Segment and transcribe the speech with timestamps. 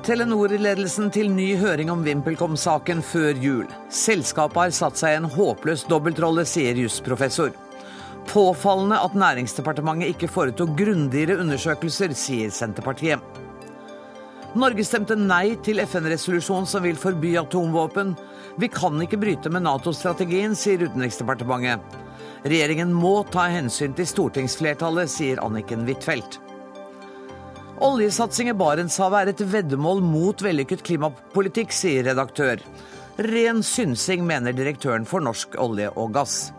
[0.00, 3.66] Telenor-ledelsen til ny høring om VimpelCom-saken før jul.
[3.92, 7.52] Selskapet har satt seg i en håpløs dobbeltrolle, sier jusprofessor.
[8.30, 13.20] Påfallende at Næringsdepartementet ikke foretok grundigere undersøkelser, sier Senterpartiet.
[14.56, 18.16] Norge stemte nei til FN-resolusjon som vil forby atomvåpen.
[18.58, 22.09] Vi kan ikke bryte med Nato-strategien, sier Utenriksdepartementet.
[22.40, 26.38] Regjeringen må ta hensyn til stortingsflertallet, sier Anniken Huitfeldt.
[27.80, 32.60] Oljesatsing i Barentshavet er et veddemål mot vellykket klimapolitikk, sier redaktør.
[33.24, 36.50] Ren synsing, mener direktøren for Norsk olje og gass.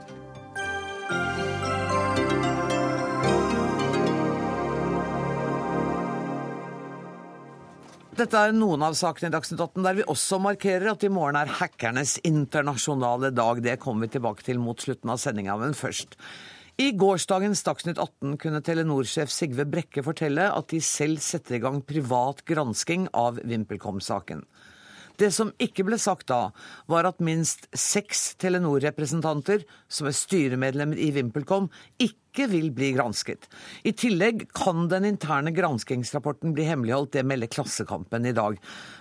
[8.21, 11.39] Dette er noen av sakene i Dagsnytt 18 der vi også markerer at i morgen
[11.39, 13.63] er hackernes internasjonale dag.
[13.66, 16.13] Det kommer vi tilbake til mot slutten av sendinga, men først.
[16.77, 21.82] I gårsdagens Dagsnytt 18 kunne Telenor-sjef Sigve Brekke fortelle at de selv setter i gang
[21.82, 24.45] privat gransking av VimpelCom-saken.
[25.20, 26.51] Det som ikke ble sagt da,
[26.91, 31.70] var at minst seks Telenor-representanter, som er styremedlemmer i VimpelCom,
[32.01, 33.48] ikke vil bli gransket.
[33.84, 38.59] I tillegg kan den interne granskingsrapporten bli hemmeligholdt, det melder Klassekampen i dag.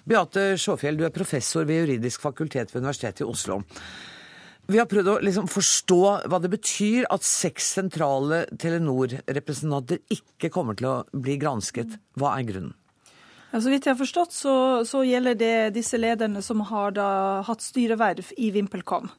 [0.09, 3.63] Beate Sjåfjell, du er professor ved juridisk fakultet ved Universitetet i Oslo.
[4.71, 10.79] Vi har prøvd å liksom forstå hva det betyr at seks sentrale Telenor-representanter ikke kommer
[10.79, 11.97] til å bli gransket.
[12.21, 12.77] Hva er grunnen?
[13.51, 14.55] Ja, så vidt jeg har forstått, så,
[14.87, 17.09] så gjelder det disse lederne som har da,
[17.47, 19.11] hatt styreverv i VimpelCom.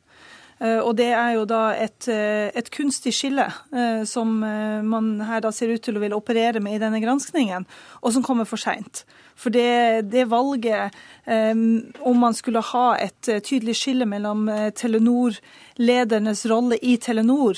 [0.62, 5.42] Eh, og det er jo da et, eh, et, kunstig skille eh, som man her
[5.42, 7.66] da ser ut til å ville operere med i denne granskningen,
[8.02, 9.04] og som kommer for seint.
[9.36, 10.94] For det, det valget,
[11.26, 14.44] om man skulle ha et tydelig skille mellom
[14.78, 17.58] Telenor-ledernes rolle i Telenor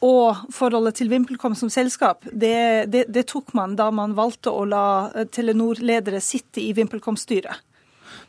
[0.00, 4.64] og forholdet til VimpelCom som selskap, det, det, det tok man da man valgte å
[4.68, 4.84] la
[5.32, 7.66] Telenor-ledere sitte i VimpelCom-styret.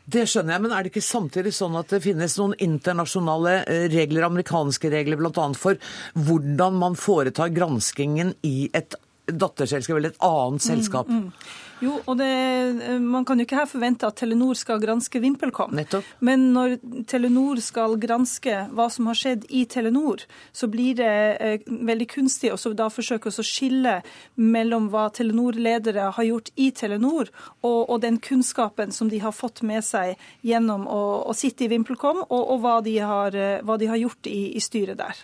[0.04, 3.86] Det skjønner jeg, men er det ikke samtidig sånn at det finnes noen internasjonale eh,
[3.92, 5.46] regler, amerikanske regler bl.a.
[5.58, 5.78] for
[6.18, 8.98] hvordan man foretar granskingen i et
[9.30, 11.08] datterselskap eller et annet selskap?
[11.08, 11.70] Mm, mm.
[11.82, 15.74] Jo, og det, eh, Man kan jo ikke her forvente at Telenor skal granske VimpelCom.
[15.74, 16.04] Nettopp.
[16.20, 16.76] Men når
[17.10, 20.22] Telenor skal granske hva som har skjedd i Telenor,
[20.52, 23.98] så blir det eh, veldig kunstig å da forsøke å skille
[24.36, 27.32] mellom hva Telenor-ledere har gjort i Telenor,
[27.62, 31.72] og, og, den kunnskapen som de har fått med seg gjennom å, å sitte i
[31.72, 35.18] VimpelCom, og, og hva, de har, eh, hva, de har, gjort i, i styret der.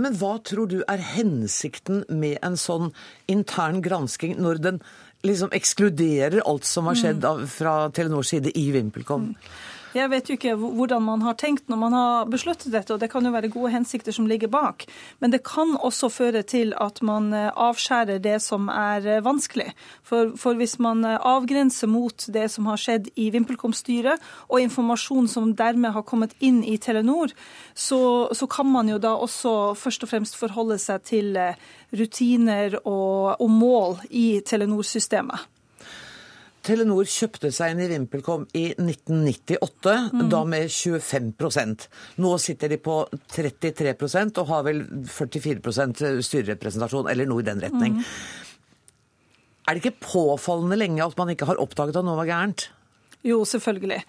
[0.00, 2.92] Men hva tror du er hensikten med en sånn
[3.28, 4.78] intern gransking når den
[5.26, 9.34] liksom ekskluderer alt som har skjedd av, fra Telenors side i VimpelCom.
[9.90, 13.08] Jeg vet jo ikke hvordan man har tenkt når man har besluttet dette, og det
[13.10, 14.84] kan jo være gode hensikter som ligger bak.
[15.18, 19.72] Men det kan også føre til at man eh, avskjærer det som er eh, vanskelig.
[20.06, 25.26] For, for hvis man eh, avgrenser mot det som har skjedd i VimpelCom-styret, og informasjon
[25.30, 27.34] som dermed har kommet inn i Telenor,
[27.74, 31.38] så, så, kan man jo da også først og fremst forholde seg til
[31.94, 35.50] rutiner og, og mål i Telenor-systemet.
[36.66, 40.24] Telenor kjøpte seg inn i VimpelCom i 1998, mm.
[40.32, 41.86] da med 25%
[42.20, 42.96] Nå sitter de på
[43.32, 47.96] 33% og har vel 44% styrerepresentasjon, eller noe i den retning.
[47.96, 48.04] Mm.
[49.68, 52.68] Er det ikke påfallende lenge at man ikke har oppdaget at noe var gærent?
[53.24, 54.00] Jo, selvfølgelig.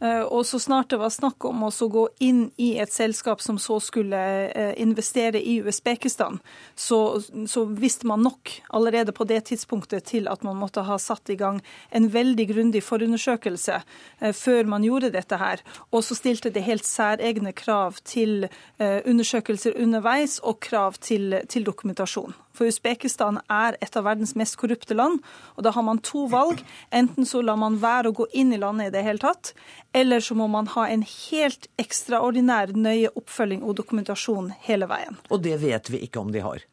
[0.00, 3.58] Eh, og så snart det var snakk om å gå inn i et selskap som
[3.58, 6.38] så skulle eh, investere i Usbekistan,
[6.78, 7.20] så,
[7.50, 11.38] så, visste man nok allerede på det tidspunktet til at man måtte ha satt i
[11.38, 11.60] gang
[11.90, 15.62] en veldig grundig forundersøkelse eh, før man gjorde dette her.
[15.90, 18.46] Og så stilte det helt særegne krav til
[18.78, 22.36] undersøkelser underveis og krav til, til dokumentasjon.
[22.58, 25.20] For Usbekistan er et av verdens mest korrupte land.
[25.54, 26.64] Og da har man to valg.
[26.90, 29.52] Enten så lar man være å gå inn i landet i det hele tatt,
[29.92, 35.16] eller så må man ha en helt ekstraordinær nøye oppfølging og dokumentasjon hele veien.
[35.32, 36.64] Og det vet vi ikke om de har?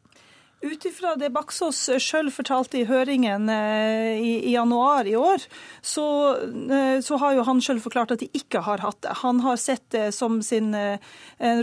[0.60, 5.42] Ut ifra det Baksås sjøl fortalte i høringen eh, i, i, januar i år,
[5.84, 6.06] så,
[6.72, 9.12] eh, så har jo han sjøl forklart at de ikke har hatt det.
[9.20, 10.96] Han har sett det som sin eh,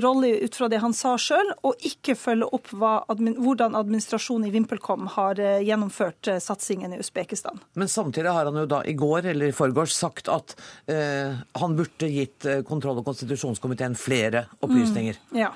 [0.03, 4.53] rolle ut fra det han sa sjøl, og ikke følge opp hva, hvordan administrasjonen i
[4.53, 7.63] VimpelCom har gjennomført satsingen i Usbekistan.
[7.73, 10.53] Men samtidig har han jo da i går eller i forgårs sagt at
[10.85, 15.17] eh, han burde gitt kontroll- og konstitusjonskomiteen flere opplysninger.
[15.33, 15.53] Mm, ja.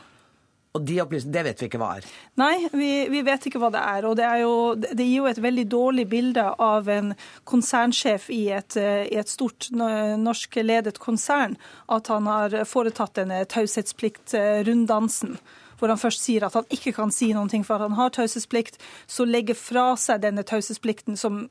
[0.77, 2.07] Og de det vet vi ikke hva er?
[2.39, 4.07] Nei, vi, vi, vet ikke hva det er.
[4.09, 7.13] Og det, er jo, det, gir jo et veldig dårlig bilde av en
[7.49, 11.57] konsernsjef i et, i et stort norskledet konsern
[11.93, 15.37] at han har foretatt denne taushetsplikt-runddansen
[15.79, 18.13] hvor han først sier at han ikke kan si noen ting for at han har
[18.15, 21.45] taushetsplikt, så legger fra seg denne taushetsplikten, som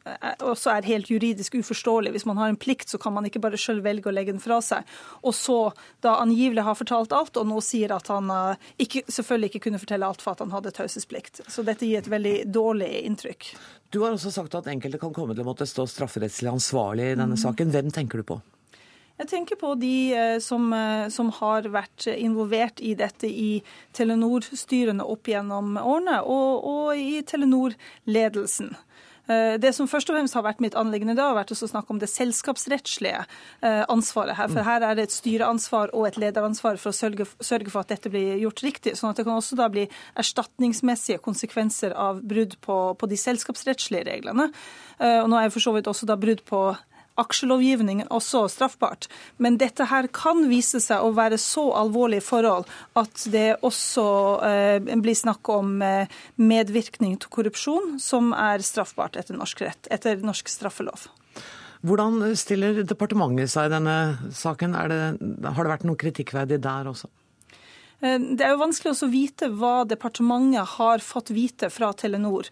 [0.44, 2.14] også er helt juridisk uforståelig.
[2.16, 4.42] Hvis man har en plikt, så kan man ikke bare sjøl velge å legge den
[4.42, 4.86] fra seg.
[5.22, 5.58] Og så
[6.04, 9.82] da angivelig har fortalt alt, og nå sier at han eh, ikke, selvfølgelig ikke kunne
[9.82, 11.44] fortelle alt for at han hadde taushetsplikt.
[11.52, 13.50] Så dette gir et veldig dårlig inntrykk.
[13.94, 17.16] Du har også sagt at enkelte kan komme til å måtte stå strafferettslig ansvarlig i
[17.16, 17.42] denne mm.
[17.46, 17.72] saken.
[17.74, 18.40] Hvem tenker du på?
[19.16, 23.62] Jeg tenker på de eh, som, eh, som, har vært involvert i dette i
[23.96, 28.74] Telenor-styrene opp gjennom årene, og, og i Telenor-ledelsen.
[29.32, 31.94] Eh, det som først og fremst har vært mitt anliggende da, har vært å snakke
[31.94, 33.22] om det selskapsrettslige
[33.88, 34.50] ansvaret her.
[34.52, 36.98] For her er det et styreansvar og et lederansvar for å
[37.40, 38.98] sørge, for at dette blir gjort riktig.
[39.00, 39.86] sånn at det kan også da bli
[40.20, 44.50] erstatningsmessige konsekvenser av brudd på, på de selskapsrettslige reglene.
[45.00, 46.68] Og nå er for så vidt også da brudd på
[47.20, 49.08] aksjelovgivningen også straffbart.
[49.42, 52.68] Men dette her kan vise seg å være så alvorlige forhold
[52.98, 54.06] at det også
[54.46, 60.20] eh, blir snakk om eh, medvirkning til korrupsjon, som er straffbart etter norsk rett, etter
[60.24, 61.08] norsk straffelov.
[61.86, 63.96] Hvordan stiller departementet seg i denne
[64.34, 64.74] saken?
[64.90, 67.10] Det, har det vært noe kritikkverdig der også?
[68.00, 72.50] Eh, det er jo vanskelig å vite hva departementet har fått vite fra Telenor.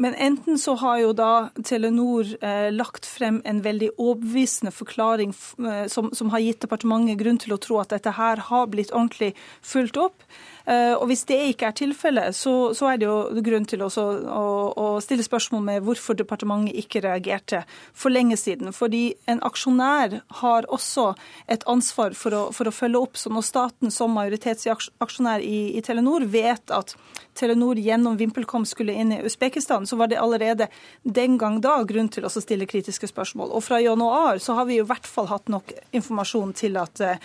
[0.00, 5.88] Men enten så har jo da Telenor eh, lagt frem en veldig overbevisende forklaring eh,
[5.90, 9.32] som, som, har gitt departementet grunn til å tro at dette her har blitt ordentlig
[9.58, 10.22] fulgt opp.
[10.70, 13.88] Eh, og Hvis det ikke er tilfellet, så, så, er det jo grunn til å,
[13.90, 18.70] å, stille spørsmål med hvorfor departementet ikke reagerte for lenge siden.
[18.76, 21.10] Fordi en aksjonær har også
[21.50, 23.18] et ansvar for å, for å følge opp.
[23.18, 26.94] Så når staten som majoritetsaksjonær i, i Telenor vet at
[27.38, 30.66] Telenor gjennom VimpelCom skulle inn i Usbekistan, så var det allerede
[31.02, 33.52] den gang da grunn til å stille kritiske spørsmål.
[33.54, 37.20] Og fra januar så har vi i hvert fall hatt nok informasjon til at eh,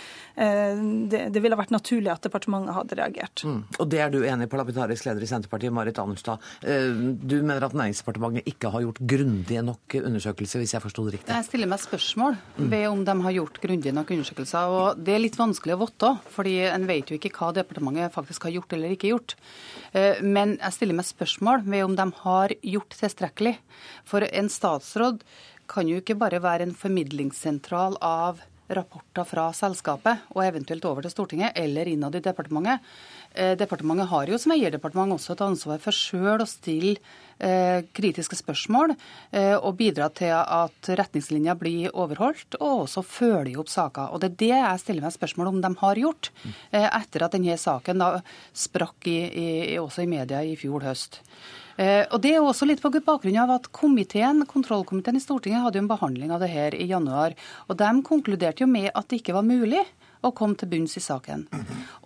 [1.10, 3.44] det, det ville vært naturlig at departementet hadde reagert.
[3.44, 3.60] Mm.
[3.78, 6.42] Og det er du enig i, parlamentarisk leder i Senterpartiet, Marit Anderstad.
[6.62, 11.16] Eh, du mener at Næringsdepartementet ikke har gjort grundige nok undersøkelser, hvis jeg forsto det
[11.18, 11.34] riktig?
[11.34, 12.38] Jeg stiller meg spørsmål
[12.70, 14.78] ved om de har gjort grundige nok undersøkelser.
[14.78, 18.46] Og det er litt vanskelig å vite, fordi en vet jo ikke hva departementet faktisk
[18.46, 19.36] har gjort eller ikke gjort.
[20.04, 23.56] Eh, men jeg stiller meg spørsmål ved om de har gjort tilstrekkelig.
[24.08, 25.22] For en statsråd
[25.70, 28.42] kan jo ikke bare være en formidlingssentral av
[28.74, 32.80] rapporter fra selskapet og eventuelt over til Stortinget eller innad i departementet.
[33.34, 36.96] Eh, departementet har jo som eierdepartement også et ansvar for sjøl å stille
[37.94, 44.12] kritiske spørsmål eh, og bidra til at retningslinjer blir overholdt, og også følge opp saker.
[44.12, 46.30] Og Det er det jeg stiller meg spørsmål om de har gjort,
[46.72, 48.08] etter at denne saken da
[48.54, 49.48] sprakk i, i,
[49.80, 51.20] også i media i fjor høst.
[51.74, 55.84] Og Det er også litt på bakgrunn av at komiteen, kontrollkomiteen i Stortinget hadde jo
[55.84, 57.34] en behandling av det her i januar.
[57.66, 59.82] og De konkluderte jo med at det ikke var mulig
[60.24, 61.46] og komme til bunns i saken.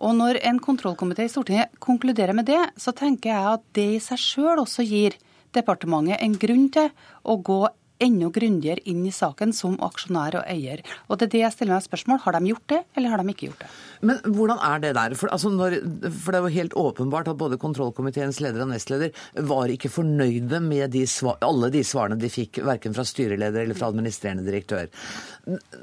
[0.03, 4.03] Og når en kontrollkomité i Stortinget konkluderer med det, så tenker jeg at det i
[4.03, 5.17] seg sjøl også gir
[5.55, 6.91] departementet en grunn til
[7.23, 7.61] å gå
[7.99, 10.83] enda grundigere inn i saken som aksjonær og eier.
[11.07, 12.21] Og det er det jeg stiller meg spørsmål.
[12.23, 13.69] Har de gjort det, eller har de ikke gjort det?
[14.09, 15.15] Men hvordan er det der?
[15.19, 15.75] For, altså når,
[16.07, 19.11] for det er jo helt åpenbart at både kontrollkomiteens leder og nestleder
[19.49, 23.77] var ikke fornøyde med de svar, alle de svarene de fikk, verken fra styreleder eller
[23.77, 24.87] fra administrerende direktør.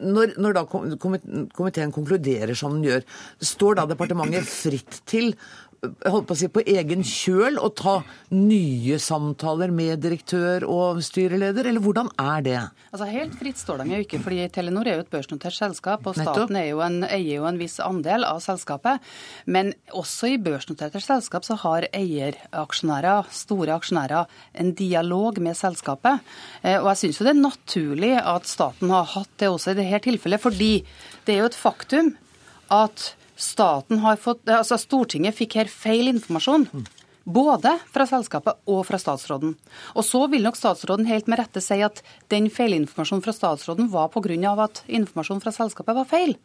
[0.01, 3.07] Når, når da komiteen konkluderer som den gjør,
[3.45, 5.35] står da departementet fritt til
[6.07, 7.97] holdt på å si, på egen kjøl å ta
[8.35, 12.59] nye samtaler med direktør og styreleder, eller hvordan er det?
[12.93, 16.19] Altså Helt fritt står de jo ikke, fordi Telenor er jo et børsnotert selskap, og
[16.19, 19.05] staten jo en, eier jo en viss andel av selskapet.
[19.47, 26.25] Men også i børsnoterte selskap så har eieraksjonærer, store aksjonærer, en dialog med selskapet.
[26.63, 29.81] Eh, og jeg syns jo det er naturlig at staten har hatt det også i
[29.81, 30.73] dette tilfellet, fordi
[31.27, 32.15] det er jo et faktum
[32.73, 36.67] at staten har fått, altså Stortinget fikk her feil informasjon.
[37.27, 39.57] Både fra selskapet og fra statsråden.
[39.99, 44.13] Og så vil nok statsråden helt med rette si at den feilinformasjonen fra statsråden var
[44.15, 44.53] pga.
[44.63, 46.37] at informasjonen fra selskapet var feil.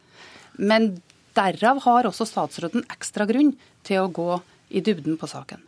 [0.58, 1.00] Men
[1.34, 5.62] derav har også statsråden ekstra grunn til å gå i dybden på saken.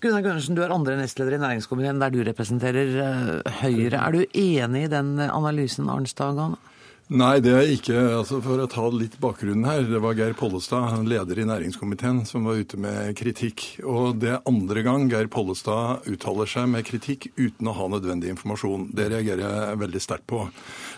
[0.00, 3.98] Gunnar Gundersen, du er andre nestleder i næringskomiteen der du representerer eh, Høyre.
[3.98, 6.52] Er du enig i den analysen Arnstad ga?
[7.12, 7.98] Nei, det er ikke.
[8.16, 9.82] altså For å ta litt bakgrunnen her.
[9.84, 13.66] Det var Geir Pollestad, leder i næringskomiteen, som var ute med kritikk.
[13.84, 18.32] Og det er andre gang Geir Pollestad uttaler seg med kritikk uten å ha nødvendig
[18.32, 18.88] informasjon.
[18.96, 20.46] Det reagerer jeg veldig sterkt på.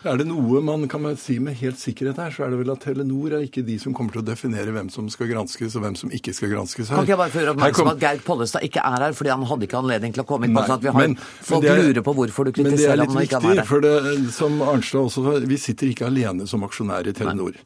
[0.06, 2.84] Er det noe man kan si med helt sikkerhet her, så er det vel at
[2.86, 5.98] Telenor er ikke de som kommer til å definere hvem som skal granskes og hvem
[5.98, 7.00] som ikke skal granskes her.
[7.00, 7.92] Kan ikke jeg bare føre oppmerksom kom...
[7.96, 10.54] at Geir Pollestad ikke er her fordi han hadde ikke anledning til å komme inn?
[10.54, 13.26] Nei, at vi har men, folk er, lurer på hvorfor du kritiserer ham når han
[13.26, 13.50] ikke er her.
[13.50, 16.64] Men det er riktig, for det, som Arnstad også Vi sitter ikke ikke alene som
[16.66, 17.56] aksjonær i Telenor.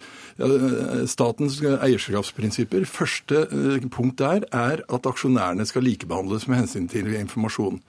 [0.41, 7.11] Eh, statens eierskapsprinsipper, første eh, punkt der er at aksjonærene skal likebehandles med hensyn til
[7.19, 7.81] informasjon.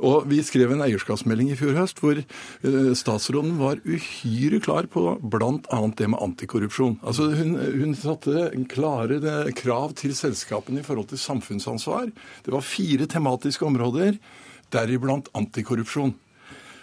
[0.00, 5.18] Og Vi skrev en eierskapsmelding i fjor høst hvor eh, statsråden var uhyre klar på
[5.20, 5.80] bl.a.
[5.98, 7.00] det med antikorrupsjon.
[7.04, 9.20] Altså Hun, hun satte klare
[9.58, 12.08] krav til selskapene i forhold til samfunnsansvar.
[12.46, 14.16] Det var fire tematiske områder,
[14.72, 16.14] deriblant antikorrupsjon.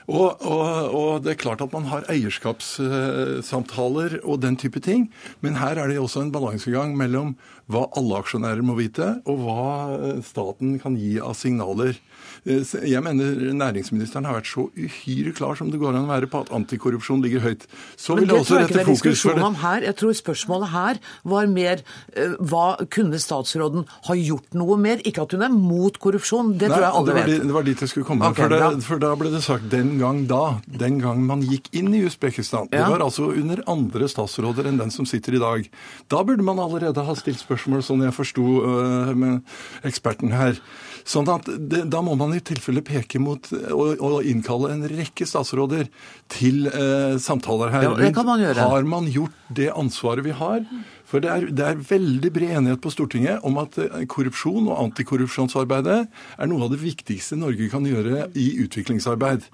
[0.08, 5.10] Og, og, og, det er klart at man har eierskapssamtaler og den type ting,
[5.44, 7.36] men her er det også en balansegang mellom
[7.68, 12.00] hva alle aksjonærer må vite, og hva staten kan gi av signaler.
[12.48, 16.30] Eh, jeg mener næringsministeren har vært så uhyre klar som det går an å være
[16.32, 17.66] på at antikorrupsjon ligger høyt.
[18.00, 19.84] Så det tror jeg ikke det er diskusjon om her.
[19.84, 21.84] Jeg tror spørsmålet her var mer
[22.16, 25.04] uh, hva kunne statsråden ha gjort noe mer?
[25.08, 27.34] Ikke at hun er mot korrupsjon, det Nei, tror jeg alle vet.
[27.44, 28.32] Det var dit jeg skulle komme.
[28.32, 30.44] Okay, for, det, for, da ble det sagt den gang da,
[30.86, 32.72] den gang man gikk inn i Usbekistan.
[32.72, 32.86] Ja.
[32.86, 35.72] Det var altså under andre statsråder enn den som sitter i dag.
[36.12, 40.62] Da burde man allerede ha stilt spørsmål, sånn jeg forsto uh, med eksperten her.
[41.08, 45.88] Sånn at det, Da må man i tilfelle peke mot å innkalle en rekke statsråder
[46.32, 47.88] til eh, samtaler her.
[47.88, 48.68] Ja, det kan man gjøre.
[48.74, 50.66] Har man gjort det ansvaret vi har?
[51.08, 54.76] For det er, det er, veldig bred enighet på Stortinget om at eh, korrupsjon og
[54.90, 59.48] antikorrupsjonsarbeidet er noe av det viktigste Norge kan gjøre i utviklingsarbeid.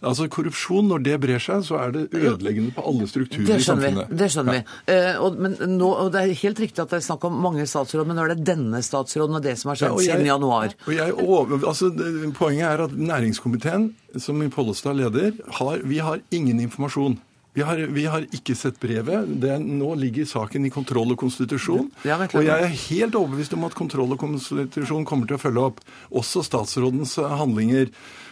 [0.00, 4.08] Altså Korrupsjon, når det brer seg, så er det ødeleggende på alle strukturer i samfunnet.
[4.08, 4.62] Vi, det skjønner ja.
[4.64, 4.94] vi.
[4.94, 7.66] Eh, og, men nå, og Det er helt riktig at det er snakk om mange
[7.68, 10.76] statsråder, men nå er det denne statsråden og det som har skjedd ja, siden januar.
[10.86, 11.90] Og jeg, og, altså,
[12.38, 17.20] poenget er at næringskomiteen, som Pollestad leder, har, vi har ingen informasjon.
[17.52, 19.26] Vi har, vi har, ikke sett brevet.
[19.42, 21.88] Det, nå ligger saken i kontroll og konstitusjon.
[22.06, 25.64] Ja, og jeg er helt overbevist om at kontroll og konstitusjon kommer til å følge
[25.72, 25.82] opp
[26.14, 27.90] også statsrådens handlinger.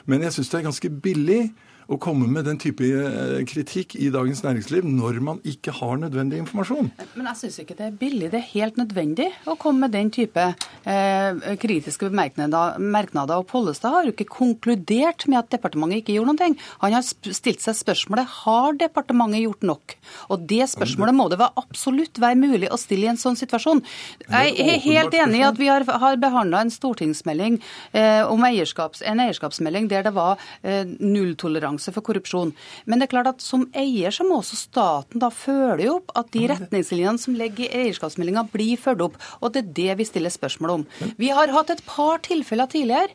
[0.09, 1.43] Men jeg syns det er ganske billig
[1.89, 6.43] å komme med den type eh, kritikk i Dagens Næringsliv når man ikke har nødvendig
[6.43, 6.91] informasjon.
[7.17, 8.29] Men jeg syns ikke det er billig.
[8.35, 13.39] Det er helt nødvendig å komme med den type eh, kritiske merknader.
[13.39, 16.51] Og Pollestad har jo ikke konkludert med at departementet ikke gjorde noe.
[16.85, 19.97] Han har stilt seg spørsmålet har departementet gjort nok.
[20.29, 23.81] Og det spørsmålet må det være absolutt være mulig å stille i en sånn situasjon.
[24.29, 27.57] Jeg er helt enig i at vi har, har behandla en stortingsmelding
[27.97, 32.53] eh, om eierskaps, en eierskapsmelding der det var eh, nulltoleranse nulltoleranse for korrupsjon.
[32.87, 36.33] Men det er klart at som eier så må også staten da følge opp at
[36.33, 39.17] de retningslinjene som ligger i eierskapsmeldinga blir fulgt opp.
[39.41, 40.87] Og det er det vi stiller spørsmål om.
[41.17, 43.15] Vi har hatt et par tilfeller tidligere.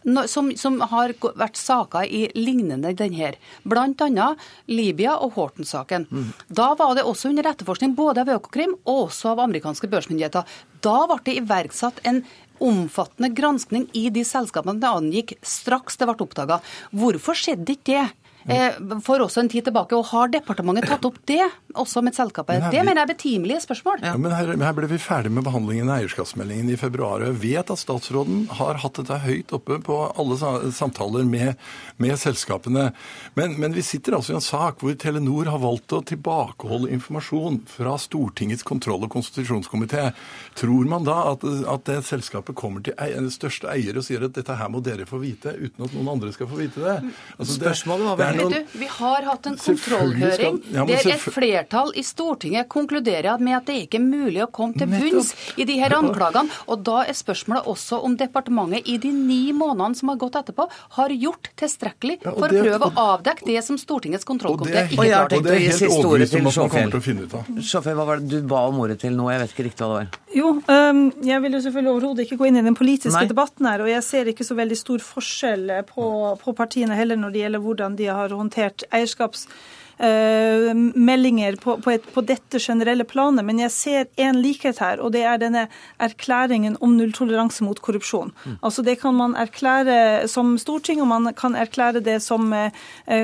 [0.00, 3.34] Som, som, har vært saker i lignende den her.
[3.68, 4.28] Bl.a.
[4.64, 6.06] Libya og Horten-saken.
[6.08, 6.30] Mm.
[6.48, 10.48] Da var det også under etterforskning både av Økokrim og også av amerikanske børsmyndigheter.
[10.80, 12.22] Da ble det iverksatt en
[12.60, 16.60] omfattende granskning i de selskapene det angikk, straks det ble oppdaga.
[16.94, 18.08] Hvorfor skjedde ikke det?
[18.48, 19.96] Eh, for også en tid tilbake.
[19.96, 21.42] Og har departementet tatt opp det
[21.74, 22.62] også med selskapet?
[22.72, 24.04] Det mener jeg er betimelige spørsmål.
[24.06, 27.24] Ja, men her, her, ble vi ferdig med behandlingen av eierskapsmeldingen i februar.
[27.26, 30.38] Jeg vet at statsråden har hatt dette høyt oppe på alle
[30.74, 31.60] samtaler med,
[32.00, 32.90] med selskapene.
[33.38, 37.62] Men, men, vi sitter altså i en sak hvor Telenor har valgt å tilbakeholde informasjon
[37.70, 40.10] fra Stortingets kontroll- og konstitusjonskomité.
[40.58, 44.34] Tror man da at, at det selskapet kommer til den største eier og sier at
[44.36, 46.96] dette her må dere få vite, uten at noen andre skal få vite det?
[47.36, 48.54] Altså, det Spørsmålet var vel noen...
[48.54, 53.68] du, vi har hatt en kontrollhøring ja, der et flertall i Stortinget konkluderer med at
[53.70, 56.50] det ikke er mulig å komme til bunns i de her anklagene.
[56.70, 60.66] Og da er spørsmålet også om departementet i de ni månedene som har gått etterpå,
[60.98, 65.40] har gjort tilstrekkelig ja, for å prøve å avdekke det som Stortingets kontrollkomité ikke klarte.
[65.40, 67.50] Og det er helt overbevist om at man kommer til å finne ut av.
[67.70, 69.30] Sjåfør, hva var det du ba om ordet til nå?
[69.32, 70.20] Jeg vet ikke riktig hva det var.
[70.30, 73.28] Jo, um, jeg vil jo selvfølgelig overhodet ikke gå inn i den politiske Nei.
[73.30, 76.06] debatten her, og jeg ser ikke så veldig stor forskjell på,
[76.42, 82.20] på partiene heller når det gjelder hvordan de har har håndtert eierskapsmeldinger på, på, på,
[82.24, 83.44] dette generelle planet.
[83.44, 85.68] Men jeg ser én likhet her, og det er denne
[86.00, 88.32] erklæringen om nulltoleranse mot korrupsjon.
[88.44, 88.56] Mm.
[88.62, 92.70] Altså Det kan man erklære som storting, og man kan erklære det som eh,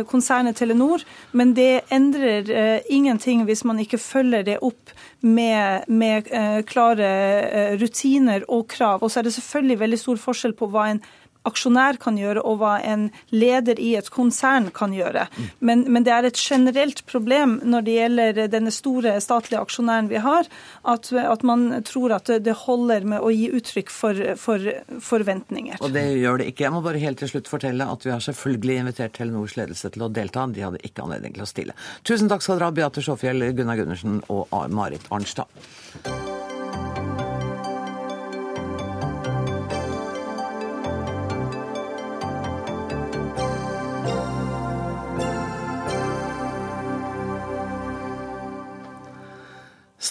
[0.08, 0.98] konsernet Telenor.
[1.32, 7.76] Men det endrer eh, ingenting hvis man ikke følger det opp med, med eh, klare
[7.80, 9.02] rutiner og krav.
[9.02, 11.02] Og så er det selvfølgelig veldig stor forskjell på hva en
[11.46, 15.26] aksjonær kan gjøre, og hva en leder i et konsern kan gjøre.
[15.58, 20.20] Men, men, det er et generelt problem når det gjelder denne store statlige aksjonæren vi
[20.22, 20.48] har,
[20.86, 24.70] at, at man tror at det holder med å gi uttrykk for, for,
[25.02, 25.80] forventninger.
[25.80, 26.66] Og det gjør det ikke.
[26.66, 30.06] Jeg må bare helt til slutt fortelle at vi har selvfølgelig invitert Telenors ledelse til
[30.06, 30.46] å delta.
[30.50, 31.76] De hadde ikke anledning til å stille.
[32.06, 36.25] Tusen takk skal dere ha, Beate Sjåfjell, Gunnar Gundersen og Marit Arnstad.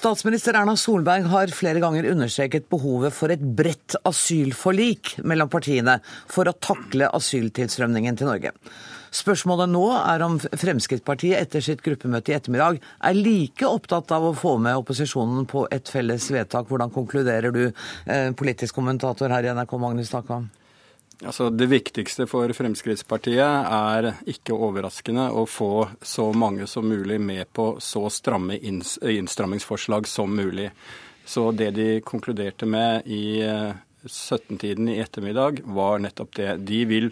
[0.05, 5.95] Statsminister Erna Solberg har flere ganger understreket behovet for et bredt asylforlik mellom partiene
[6.29, 8.51] for å takle asyltilstrømningen til Norge.
[9.17, 14.35] Spørsmålet nå er om Fremskrittspartiet etter sitt gruppemøte i ettermiddag er like opptatt av å
[14.37, 16.69] få med opposisjonen på et felles vedtak.
[16.69, 17.63] Hvordan konkluderer du,
[18.05, 20.51] eh, politisk kommentator her i NRK, Magnus Takam?
[21.23, 27.47] Altså, det viktigste for Fremskrittspartiet er ikke overraskende å få så mange som mulig med
[27.55, 30.71] på så stramme innstrammingsforslag som mulig.
[31.25, 33.41] Så det de konkluderte med i
[34.05, 36.51] 17-tiden i ettermiddag, var nettopp det.
[36.67, 37.09] De vil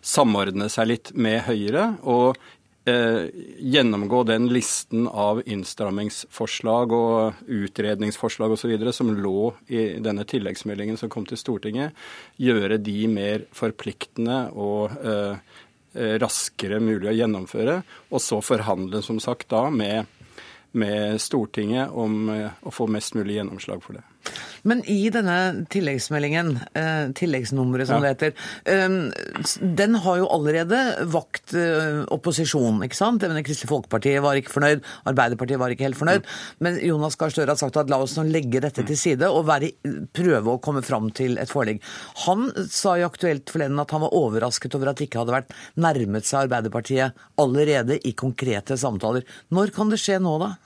[0.00, 2.36] samordne seg litt med Høyre og
[2.88, 3.26] eh,
[3.58, 8.74] gjennomgå den listen av innstrammingsforslag og utredningsforslag osv.
[8.92, 11.94] som lå i denne tilleggsmeldingen som kom til Stortinget.
[12.40, 15.38] Gjøre de mer forpliktende og eh,
[15.96, 17.80] eh raskere mulig å gjennomføre.
[18.10, 20.04] Og så forhandle, som sagt, da med
[20.76, 24.04] med Stortinget om eh, å få mest mulig gjennomslag for det.
[24.66, 28.12] Men i denne tilleggsmeldingen, eh, tilleggsnummeret som ja.
[28.12, 28.32] det heter,
[28.66, 30.80] eh, den har jo allerede
[31.12, 31.54] vakt
[32.12, 33.22] opposisjon, ikke sant?
[33.22, 36.26] Jeg mener, Kristelig Folkeparti var ikke fornøyd, Arbeiderpartiet var ikke helt fornøyd.
[36.26, 36.58] Mm.
[36.66, 39.46] Men Jonas Gahr Støre har sagt at la oss nå legge dette til side og
[39.48, 39.72] være,
[40.16, 41.82] prøve å komme fram til et forlik.
[42.26, 45.56] Han sa i Aktuelt forleden at han var overrasket over at det ikke hadde vært
[45.78, 49.26] nærmet seg Arbeiderpartiet allerede i konkrete samtaler.
[49.54, 50.56] Når kan det skje nå, da?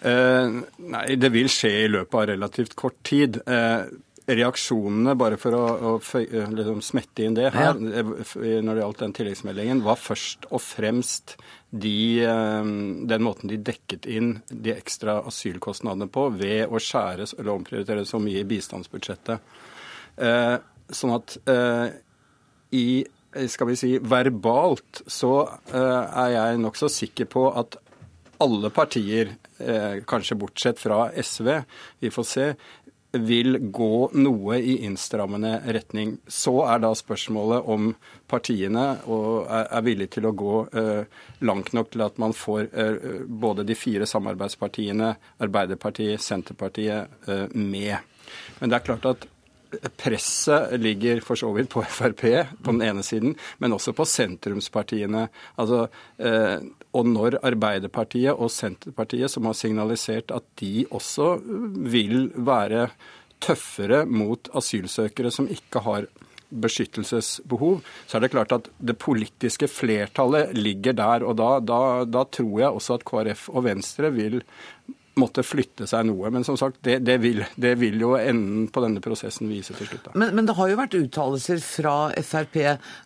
[0.00, 3.40] Eh, nei, det vil skje i løpet av relativt kort tid.
[3.46, 3.88] Eh,
[4.28, 8.02] reaksjonene, bare for å, å eh, liksom smette inn det her, ja.
[8.02, 11.36] Eh, når det gjaldt den tilleggsmeldingen, var først og fremst
[11.70, 12.72] de, eh,
[13.10, 18.20] den måten de dekket inn de ekstra asylkostnadene på ved å skjære eller omprioritere så
[18.22, 19.54] mye i bistandsbudsjettet.
[20.18, 20.56] Eh,
[20.88, 21.38] sånn at
[22.74, 22.88] i
[23.52, 25.32] skal vi si, verbalt så
[25.68, 27.76] er jeg nokså sikker på at
[28.38, 31.62] alle partier, eh, kanskje bortsett fra SV,
[31.98, 32.54] vi får se,
[33.12, 36.18] vil gå noe i innstrammende retning.
[36.26, 37.94] Så er da spørsmålet om
[38.28, 43.64] partiene er villige til å gå eh, langt nok til at man får eh, både
[43.64, 47.08] de fire samarbeidspartiene, Arbeiderpartiet, Senterpartiet,
[47.54, 47.96] med.
[48.60, 49.26] Men det er klart at
[50.00, 52.22] presset ligger for så vidt på Frp
[52.62, 55.26] på den ene siden, men også på sentrumspartiene.
[55.56, 55.86] Altså,
[56.98, 61.36] og når Arbeiderpartiet og Senterpartiet, som har signalisert at de også
[61.94, 62.88] vil være
[63.44, 66.08] tøffere mot asylsøkere som ikke har
[66.48, 71.26] beskyttelsesbehov, så er det klart at det politiske flertallet ligger der.
[71.28, 74.40] Og da, da, da tror jeg også at KrF og Venstre vil
[75.20, 76.30] måtte flytte seg noe.
[76.34, 79.90] Men som sagt, det, det, vil, det vil, jo enden på denne prosessen vise til
[79.90, 80.10] slutt.
[80.14, 82.58] Men, men, det har jo vært uttalelser fra Frp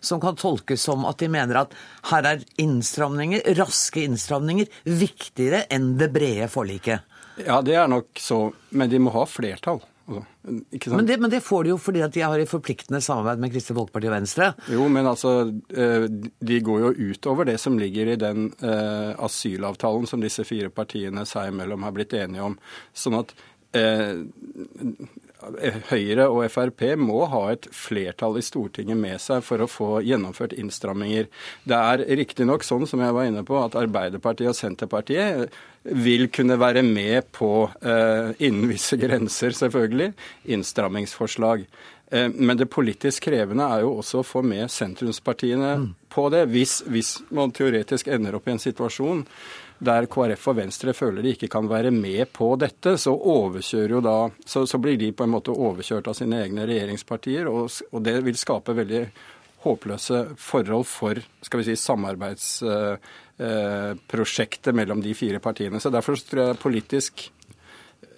[0.03, 1.73] som kan tolkes som at de mener at
[2.11, 7.09] her er innstramninger, raske innstramninger, viktigere enn det brede forliket.
[7.41, 8.45] Ja, det er nok så,
[8.77, 9.81] men de må ha flertall.
[10.03, 13.39] Altså, men, det, men, det, får de jo fordi at de har et forpliktende samarbeid
[13.39, 14.49] med Kristelig Folkeparti og Venstre.
[14.75, 15.33] Jo, men altså
[15.71, 16.07] eh,
[16.43, 21.23] De går jo utover det som ligger i den uh, asylavtalen som disse fire partiene
[21.29, 22.57] seg imellom har blitt enige om.
[22.91, 23.31] Sånn at
[23.79, 24.19] uh,
[25.89, 30.55] Høyre og Frp må ha et flertall i Stortinget med seg for å få gjennomført
[30.55, 31.27] innstramminger.
[31.67, 36.57] Det er riktignok sånn, som jeg var inne på, at Arbeiderpartiet og Senterpartiet vil kunne
[36.59, 41.65] være med på, eh, innen visse grenser selvfølgelig, innstrammingsforslag.
[42.11, 45.89] Eh, men det politisk krevende er jo også å få med sentrumspartiene mm.
[46.13, 49.25] på det, hvis, hvis man teoretisk ender opp i en situasjon
[49.83, 53.17] der KrF og Venstre føler de ikke kan være med på dette, så
[54.01, 58.03] da Så, så blir de på en måte overkjørt av sine egne regjeringspartier, og, og
[58.03, 59.09] det vil skape veldig
[59.63, 63.93] håpløse forhold for skal vi si, samarbeidsprosjektet eh,
[64.73, 65.79] mellom de fire partiene.
[65.79, 67.31] Så Derfor tror jeg det er politisk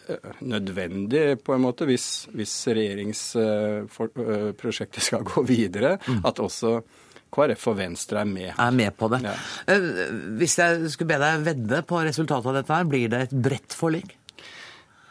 [0.09, 6.25] eh, nødvendig, på en måte, hvis, hvis regjeringsprosjektet eh, skal gå videre, mm.
[6.25, 6.81] at også
[7.35, 8.53] KrF og Venstre er med.
[8.55, 9.19] Er med på det.
[9.25, 9.33] Ja.
[10.39, 13.73] Hvis jeg skulle be deg vedde på resultatet av dette, her, blir det et bredt
[13.75, 14.09] forlik?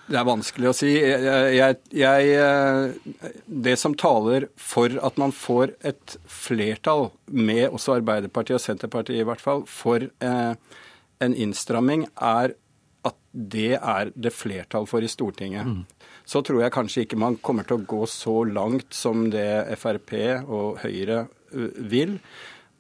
[0.05, 0.91] Det er vanskelig å si.
[1.01, 3.31] Jeg, jeg, jeg,
[3.67, 9.29] det som taler for at man får et flertall, med også Arbeiderpartiet og Senterpartiet i
[9.29, 10.77] hvert fall, for eh,
[11.25, 12.57] en innstramming, er
[13.05, 15.69] at det er det flertall for i Stortinget.
[15.69, 16.11] Mm.
[16.29, 20.15] Så tror jeg kanskje ikke man kommer til å gå så langt som det Frp
[20.45, 22.19] og Høyre eh, vil.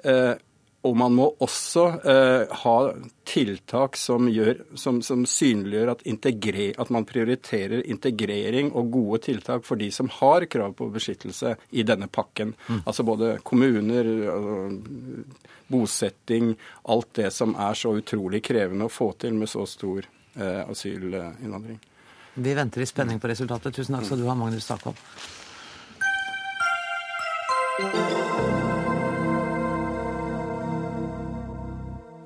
[0.04, 0.34] Eh,
[0.84, 2.74] og man må også eh, ha
[3.24, 9.80] tiltak som, gjør, som, som synliggjør at, at, man prioriterer integrering og gode tiltak for
[9.80, 12.52] de som har krav på beskyttelse i denne pakken.
[12.68, 12.82] Mm.
[12.84, 14.10] Altså både kommuner,
[15.72, 16.52] bosetting,
[16.92, 21.80] alt det som er så utrolig krevende å få til med så stor eh, asylinnvandring.
[22.34, 23.72] Vi venter i spenning på resultatet.
[23.72, 24.98] Tusen takk skal du ha, Magnus Takvam.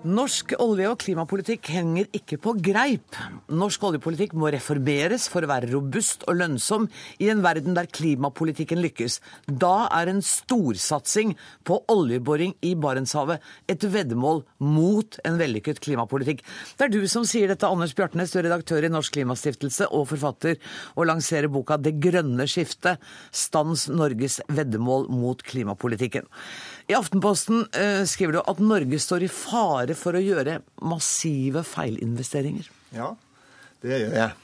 [0.07, 3.17] Norsk olje- og klimapolitikk henger ikke på greip.
[3.51, 6.85] Norsk oljepolitikk må reformeres for å være robust og lønnsom
[7.19, 9.19] i en verden der klimapolitikken lykkes.
[9.51, 11.35] Da er en storsatsing
[11.67, 16.47] på oljeboring i Barentshavet et veddemål mot en vellykket klimapolitikk.
[16.79, 20.07] Det er du som sier dette, Anders Bjartnes, du er redaktør i Norsk Klimastiftelse og
[20.15, 20.63] forfatter,
[20.95, 26.31] og lanserer boka 'Det grønne skiftet stans Norges veddemål mot klimapolitikken'.
[26.89, 32.71] I Aftenposten uh, skriver du at Norge står i fare for å gjøre massive feilinvesteringer.
[32.97, 33.11] Ja,
[33.85, 34.37] det gjør jeg.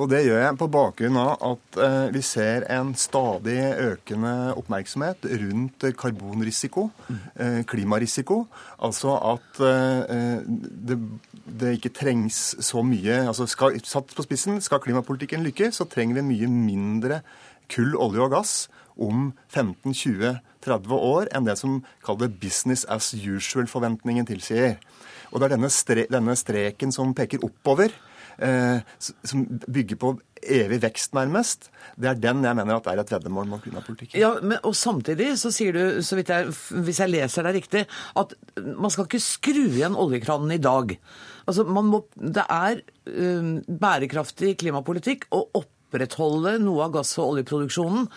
[0.00, 5.28] Og det gjør jeg på bakgrunn av at eh, vi ser en stadig økende oppmerksomhet
[5.42, 6.88] rundt karbonrisiko,
[7.36, 8.40] eh, klimarisiko.
[8.82, 10.98] Altså at det,
[11.44, 16.18] det, ikke trengs så mye altså skal, Satt på spissen, skal klimapolitikken lykkes, så trenger
[16.18, 17.22] vi mye mindre
[17.70, 18.54] kull, olje og gass
[19.02, 24.78] om 15-20-30 år enn det som kalles business as usual-forventningen tilsier.
[25.30, 27.94] Og det er denne, stre denne streken som peker oppover,
[28.42, 31.68] eh, som bygger på evig vekst, nærmest.
[32.00, 34.20] Det er den jeg mener at er et veddemål med klimapolitikken.
[34.20, 36.48] Ja, men, og samtidig så sier du, så vidt jeg,
[36.86, 37.84] hvis jeg leser deg riktig,
[38.16, 40.96] at man skal ikke skru igjen oljekranen i dag.
[41.46, 48.08] Altså, må, Det er um, bærekraftig klimapolitikk å opprettholde noe av gass- og oljeproduksjonen,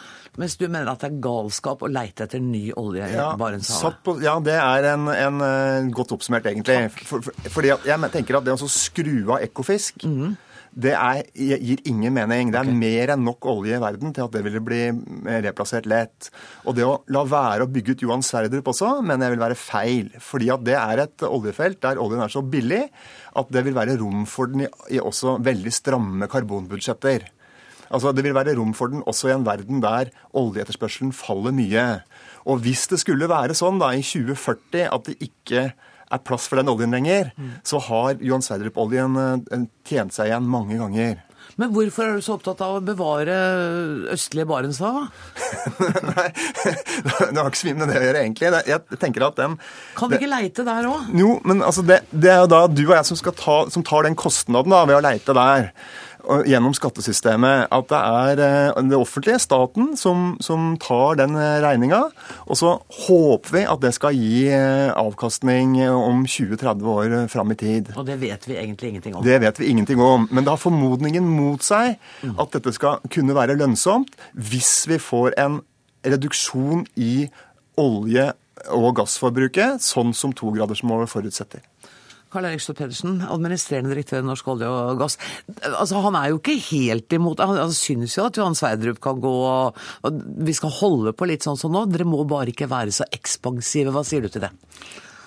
[0.41, 4.23] mens du mener at det er galskap å leite etter ny olje i ja, Barentshavet?
[4.25, 6.79] ja, det er en, en, en godt oppsummert, egentlig.
[7.03, 10.33] For, for, fordi jeg tenker at det å skru av Ekofisk mm -hmm
[10.73, 12.51] det er, gir ingen mening.
[12.51, 12.77] Det er okay.
[12.77, 14.81] mer enn nok olje i verden til at det ville bli
[15.45, 16.31] replassert lett.
[16.65, 19.59] Og det å la være å bygge ut Johan Sverdrup også, mener jeg vil være
[19.59, 20.09] feil.
[20.23, 22.81] Fordi at det er et oljefelt der oljen er så billig
[23.37, 27.29] at det vil være rom for den i, i også veldig stramme karbonbudsjetter.
[27.89, 31.87] Altså Det vil være rom for den også i en verden der oljeetterspørselen faller mye.
[32.45, 35.67] Og hvis det skulle være sånn da i 2040 at det ikke
[36.13, 37.59] er plass for den oljen lenger, mm.
[37.65, 41.21] så har Johan Sverdrup-oljen eh, tjent seg igjen mange ganger.
[41.59, 43.33] Men hvorfor er du så opptatt av å bevare
[44.13, 45.11] østlige Barentshavet?
[46.09, 46.29] Nei,
[47.29, 48.49] det har ikke så mye med det å gjøre, egentlig.
[48.71, 49.57] Jeg tenker at den...
[49.97, 51.11] Kan vi ikke leite der òg?
[51.19, 54.07] Jo, men altså det, det, er jo da du og jeg som, ta, som tar
[54.07, 55.69] den kostnaden da, ved å leite der
[56.47, 62.01] gjennom skattesystemet at det er eh, det offentlige, staten, som, som tar den eh, regninga.
[62.47, 62.75] Og så
[63.07, 67.91] håper vi at det skal gi eh, avkastning om 20-30 år fram i tid.
[67.97, 69.25] Og det vet vi egentlig ingenting om?
[69.25, 70.27] Det vet vi ingenting om.
[70.31, 71.97] Men det har formodningen mot seg
[72.33, 75.59] at dette skal kunne være lønnsomt hvis vi får en
[76.03, 77.27] reduksjon i
[77.79, 78.33] olje-
[78.71, 81.63] og gassforbruket, sånn som togradersmålet forutsetter.
[82.33, 85.19] Karl Erik Stø Pedersen, administrerende direktør i Norsk olje og gass.
[85.69, 89.21] Altså, han er jo ikke helt imot Han, han syns jo at Johan Sverdrup kan
[89.21, 91.85] gå og, og Vi skal holde på litt sånn som nå.
[91.93, 93.93] Dere må bare ikke være så ekspansive.
[93.93, 94.53] Hva sier du til det?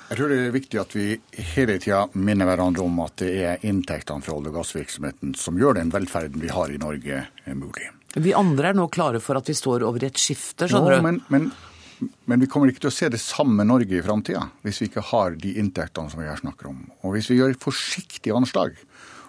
[0.06, 1.06] Jeg tror det er viktig at vi
[1.54, 5.80] hele tida minner hverandre om at det er inntektene fra olje- og gassvirksomheten som gjør
[5.80, 7.24] den velferden vi har i Norge,
[7.58, 7.88] mulig.
[8.16, 11.02] Vi andre er nå klare for at vi står over i et skifte, skjønner du?
[11.04, 11.50] Men, men
[11.98, 15.08] men vi kommer ikke til å se det samme Norge i framtida hvis vi ikke
[15.12, 16.78] har de inntektene som vi her snakker om.
[17.02, 18.76] Og hvis vi gjør forsiktige anslag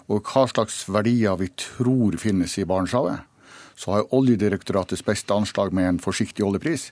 [0.08, 3.18] og hva slags verdier vi tror finnes i Barentshavet,
[3.78, 6.90] så har Oljedirektoratets beste anslag med en forsiktig oljepris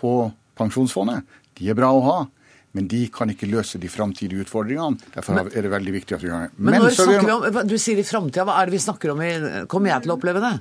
[0.00, 0.12] på
[0.58, 1.26] pensjonsfondet,
[1.58, 2.20] de er bra å ha.
[2.72, 4.96] Men de kan ikke løse de framtidige utfordringene.
[5.12, 7.66] Derfor men, er det veldig viktig at vi har Men, men når snakker vi om,
[7.68, 8.46] Du sier i framtida.
[8.48, 9.20] Hva er det vi snakker om?
[9.20, 9.32] I,
[9.68, 10.54] kommer jeg til å oppleve det?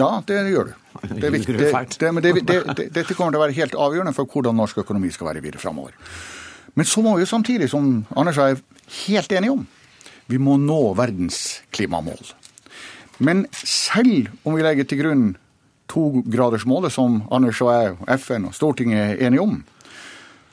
[0.00, 0.78] Ja, det gjør du.
[1.02, 1.58] Det er viktig.
[1.58, 5.28] Det, det, det, dette kommer til å være helt avgjørende for hvordan norsk økonomi skal
[5.28, 5.96] være videre framover.
[6.76, 8.60] Men så må vi samtidig, som Anders er
[9.06, 9.66] helt enige om,
[10.32, 12.32] vi må nå verdens klimamål.
[13.22, 15.26] Men selv om vi legger til grunn
[15.92, 19.60] togradersmålet, som Anders og jeg, FN og Stortinget er enige om,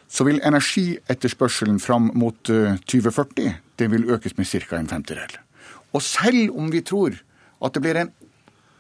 [0.10, 4.78] så vil energietterspørselen fram mot 2040 eh, det vil økes med ca.
[4.78, 5.38] en femtedel.
[5.94, 7.18] Og selv om vi tror
[7.64, 8.12] at det blir en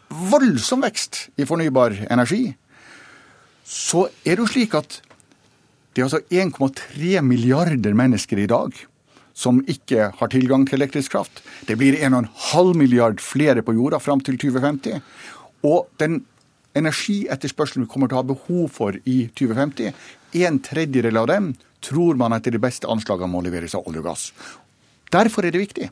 [0.09, 2.55] voldsom vekst i fornybar energi,
[3.63, 5.01] så er det jo slik at
[5.93, 8.73] det er altså 1,3 milliarder mennesker i dag
[9.39, 11.41] som ikke har tilgang til elektrisk kraft.
[11.67, 14.99] Det blir 1,5 milliard flere på jorda fram til 2050.
[15.69, 16.21] Og den
[16.77, 19.95] energietterspørselen vi kommer til å ha behov for i 2050,
[20.43, 24.09] en tredjedel av dem tror man etter de beste anslagene må leveres av olje og
[24.11, 24.25] gass.
[25.09, 25.89] Derfor er det viktig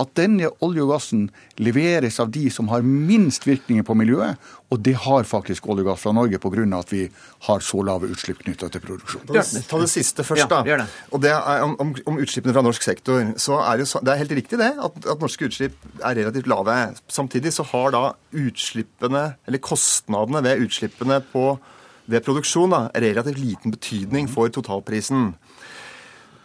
[0.00, 1.26] at denne olje og gassen
[1.60, 4.40] leveres av de som har minst virkninger på miljøet,
[4.72, 6.64] og det har faktisk olje og gass fra Norge pga.
[6.78, 7.02] at vi
[7.46, 9.26] har så lave utslipp knytta til produksjon.
[9.28, 10.62] Ta det, ta det siste først, da.
[10.64, 10.86] Ja, det.
[11.12, 13.34] Og det er om, om, om, utslippene fra norsk sektor.
[13.36, 16.94] så er Det, det er helt riktig det, at, at, norske utslipp er relativt lave.
[17.08, 18.02] Samtidig så har da
[18.32, 21.58] utslippene, eller kostnadene ved utslippene på,
[22.06, 25.34] ved produksjon da, relativt liten betydning for totalprisen.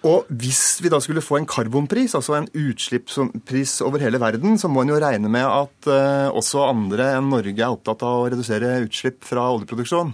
[0.05, 4.69] Og hvis vi da skulle få en karbonpris, altså en utslippspris over hele verden, så
[4.69, 8.27] må en jo regne med at uh, også andre enn Norge er opptatt av å
[8.29, 10.13] redusere utslipp fra oljeproduksjon.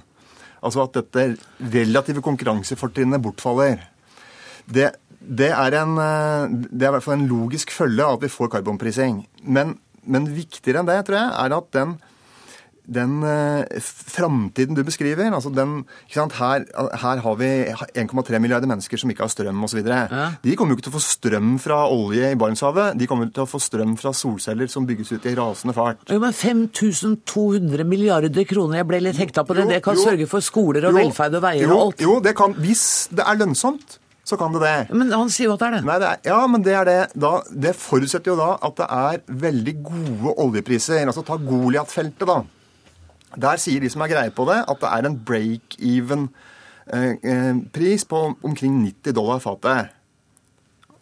[0.63, 1.25] Altså at dette
[1.73, 3.83] relative konkurransefortrinnet bortfaller.
[4.63, 8.23] Det, det, er en, uh, det er i hvert fall en logisk følge av at
[8.23, 9.19] vi får karbonprising.
[9.43, 9.75] Men,
[10.07, 11.97] men viktigere enn det, tror jeg, er at den
[12.85, 16.65] den uh, framtiden du beskriver altså den, her,
[16.99, 19.79] her, har vi 1,3 milliarder mennesker som ikke har strøm osv.
[19.87, 20.33] Ja.
[20.43, 22.99] De kommer jo ikke til å få strøm fra olje i Barentshavet.
[22.99, 26.03] De kommer til å få strøm fra solceller som bygges ut i rasende fart.
[26.11, 29.67] Jo, men 5200 milliarder kroner, jeg ble litt hekta på det.
[29.67, 32.03] Jo, det kan jo, sørge for skoler og jo, velferd og veier og alt.
[32.03, 34.95] Jo, det kan, hvis det er lønnsomt så kan det det.
[34.95, 35.79] Men han sier jo at det er det.
[35.87, 36.99] Nei, det er, ja, men det er det.
[37.19, 37.31] Da,
[37.65, 41.03] det forutsetter jo da at det er veldig gode oljepriser.
[41.03, 42.37] Altså ta Goliat-feltet, da.
[43.39, 48.19] Der sier de som er greie på det, at det er en break-even-pris eh, på
[48.43, 49.79] omkring 90 dollar fatet.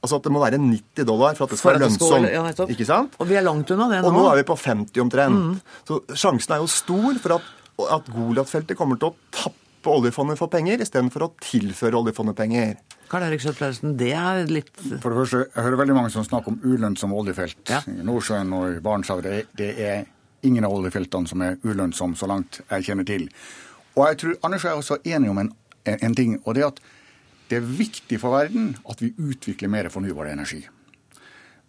[0.01, 2.29] Altså at det må være 90 dollar for at det skal være lønnsomt.
[2.31, 2.41] Ja,
[2.73, 3.13] ikke sant?
[3.21, 4.07] Og vi er langt unna det nå.
[4.09, 5.37] Og nå er vi på 50 omtrent.
[5.37, 5.55] Mm.
[5.85, 7.43] Så sjansen er jo stor for at,
[7.99, 12.73] at Goliat-feltet kommer til å tappe oljefondet for penger istedenfor å tilføre oljefondet penger.
[13.11, 16.49] Karl Erik Schjøtt-Pedersen, det er litt For det første, jeg hører veldig mange som snakker
[16.53, 17.79] om ulønnsomme oljefelt ja.
[17.91, 19.23] i Nordsjøen og i Barentshavet.
[19.27, 19.97] Det, det er
[20.47, 23.27] ingen av oljefeltene som er ulønnsomme, så langt jeg kjenner til.
[23.95, 25.53] Og jeg tror Anders er også enig om en,
[25.85, 26.83] en ting, og det er at
[27.51, 30.61] det er viktig for verden at vi utvikler mer fornybar energi.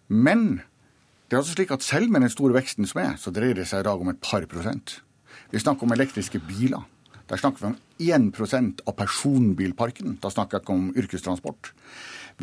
[0.07, 0.61] Men
[1.27, 3.67] det er altså slik at selv med den store veksten som er, så dreier det
[3.67, 4.99] seg i dag om et par prosent.
[5.51, 6.85] Vi snakker om elektriske biler.
[7.29, 7.77] Der snakker vi om
[8.31, 10.17] 1% av personbilparken.
[10.23, 11.71] Da snakker jeg ikke om yrkestransport.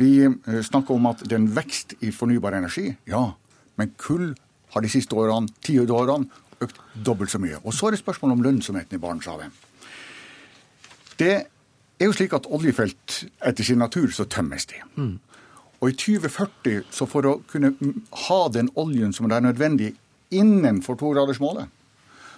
[0.01, 2.91] Vi eh, snakker om at det er en vekst i fornybar energi.
[3.09, 3.25] Ja,
[3.81, 4.33] men kull
[4.71, 6.29] har de siste årene, ti årene
[6.61, 7.59] økt dobbelt så mye.
[7.65, 9.51] Og så er det spørsmålet om lønnsomheten i Barentshavet.
[11.21, 11.35] Det
[12.01, 14.81] er jo slik at oljefelt etter sin natur så tømmes de.
[14.97, 15.19] Mm.
[15.81, 17.73] Og i 2040, så for å kunne
[18.27, 19.95] ha den oljen som er nødvendig
[20.31, 21.69] innenfor togradersmålet,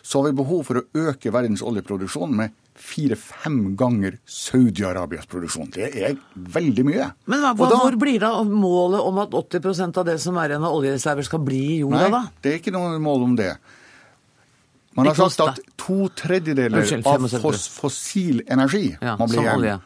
[0.02, 5.68] så har vi behov for å øke verdens oljeproduksjon med fire-fem ganger Saudi-Arabias produksjon.
[5.74, 7.10] Det er veldig mye.
[7.30, 10.54] Men hva, da, hvor blir det av målet om at 80% av det som er
[10.54, 12.22] igjen av oljereserver, skal bli i jorda, nei, da?
[12.42, 13.52] Det er ikke noe mål om det.
[14.96, 17.28] Man har sagt at to tredjedeler av
[17.72, 19.84] fossil energi ja, må bli igjen.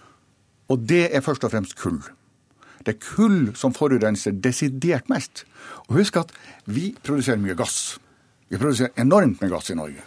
[0.73, 2.01] Og det er først og fremst kull.
[2.87, 5.45] Det er kull som forurenser desidert mest.
[5.87, 6.35] Og husk at
[6.71, 7.97] vi produserer mye gass.
[8.51, 10.03] Vi produserer enormt med gass i Norge.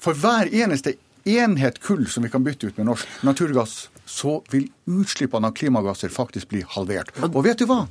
[0.00, 0.94] For hver eneste
[1.26, 6.12] enhet kull som vi kan bytte ut med norsk naturgass, så vil utslippene av klimagasser
[6.14, 7.10] faktisk bli halvert.
[7.26, 7.84] Og vet du hva?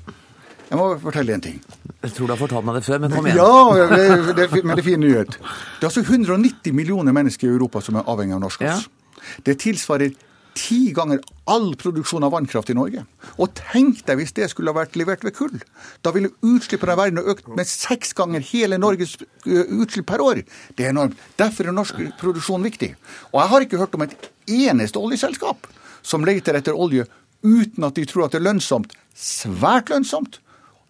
[0.66, 1.58] Jeg må fortelle en ting.
[2.02, 3.38] Jeg tror du har fortalt meg det før, men kom igjen.
[3.38, 5.36] Ja, det, det, men det er fin nyhet.
[5.38, 8.88] Det er altså 190 millioner mennesker i Europa som er avhengig av norsk gass.
[8.88, 9.36] Ja.
[9.46, 10.16] Det tilsvarer
[10.56, 11.20] ti ganger
[11.52, 13.04] all produksjon av vannkraft i Norge.
[13.38, 15.58] Og tenk deg hvis det skulle ha vært levert ved kull.
[16.06, 20.42] Da ville utslippene av verden økt med seks ganger hele Norges utslipp per år.
[20.78, 21.20] Det er enormt.
[21.40, 22.94] Derfor er norsk produksjon viktig.
[23.34, 24.16] Og jeg har ikke hørt om et
[24.48, 25.70] eneste oljeselskap
[26.06, 27.06] som leter etter olje
[27.46, 28.96] uten at de tror at det er lønnsomt.
[29.16, 30.40] Svært lønnsomt.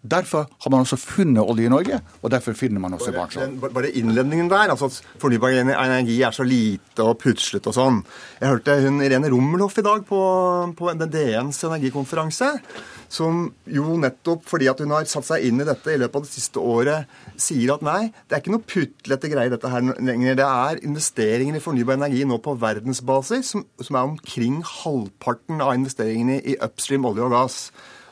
[0.05, 3.57] Derfor har man også funnet olje i Norge, og derfor finner man også Barentshavet.
[3.73, 8.01] Bare innledningen der, altså at fornybar energi er så lite og puslete og sånn.
[8.41, 10.19] Jeg hørte hun Irene Rummelhoff i dag på,
[10.77, 12.51] på DNs energikonferanse,
[13.15, 16.27] som jo nettopp fordi at hun har satt seg inn i dette i løpet av
[16.27, 20.37] det siste året, sier at nei, det er ikke noe putlete greier dette her lenger.
[20.37, 25.75] Det er investeringer i fornybar energi nå på verdensbasis som, som er omkring halvparten av
[25.79, 27.59] investeringene i upstream olje og gass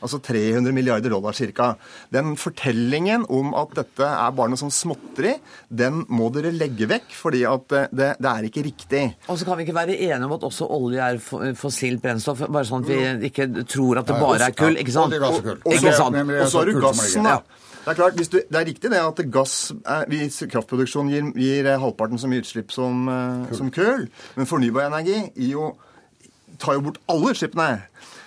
[0.04, 1.72] altså 300 milliarder dollar ca.
[2.12, 5.34] Den fortellingen om at dette er bare noe sånn småtteri,
[5.68, 9.04] den må dere legge vekk, fordi at det, det er ikke riktig.
[9.28, 12.68] Og så kan vi ikke være enige om at også olje er fossilt brennstoff, bare
[12.68, 15.14] sånn at vi ikke tror at det bare er kull, ikke sant?
[15.14, 17.40] Og, så har du gassen, da.
[17.84, 19.54] Det er klart, du, det er riktig det at gass,
[20.08, 24.06] hvis kraftproduksjon gir, gir, halvparten så mye utslipp som, eh, som kull,
[24.38, 25.18] men fornybar energi
[25.50, 25.74] jo,
[26.62, 27.82] tar jo bort alle utslippene.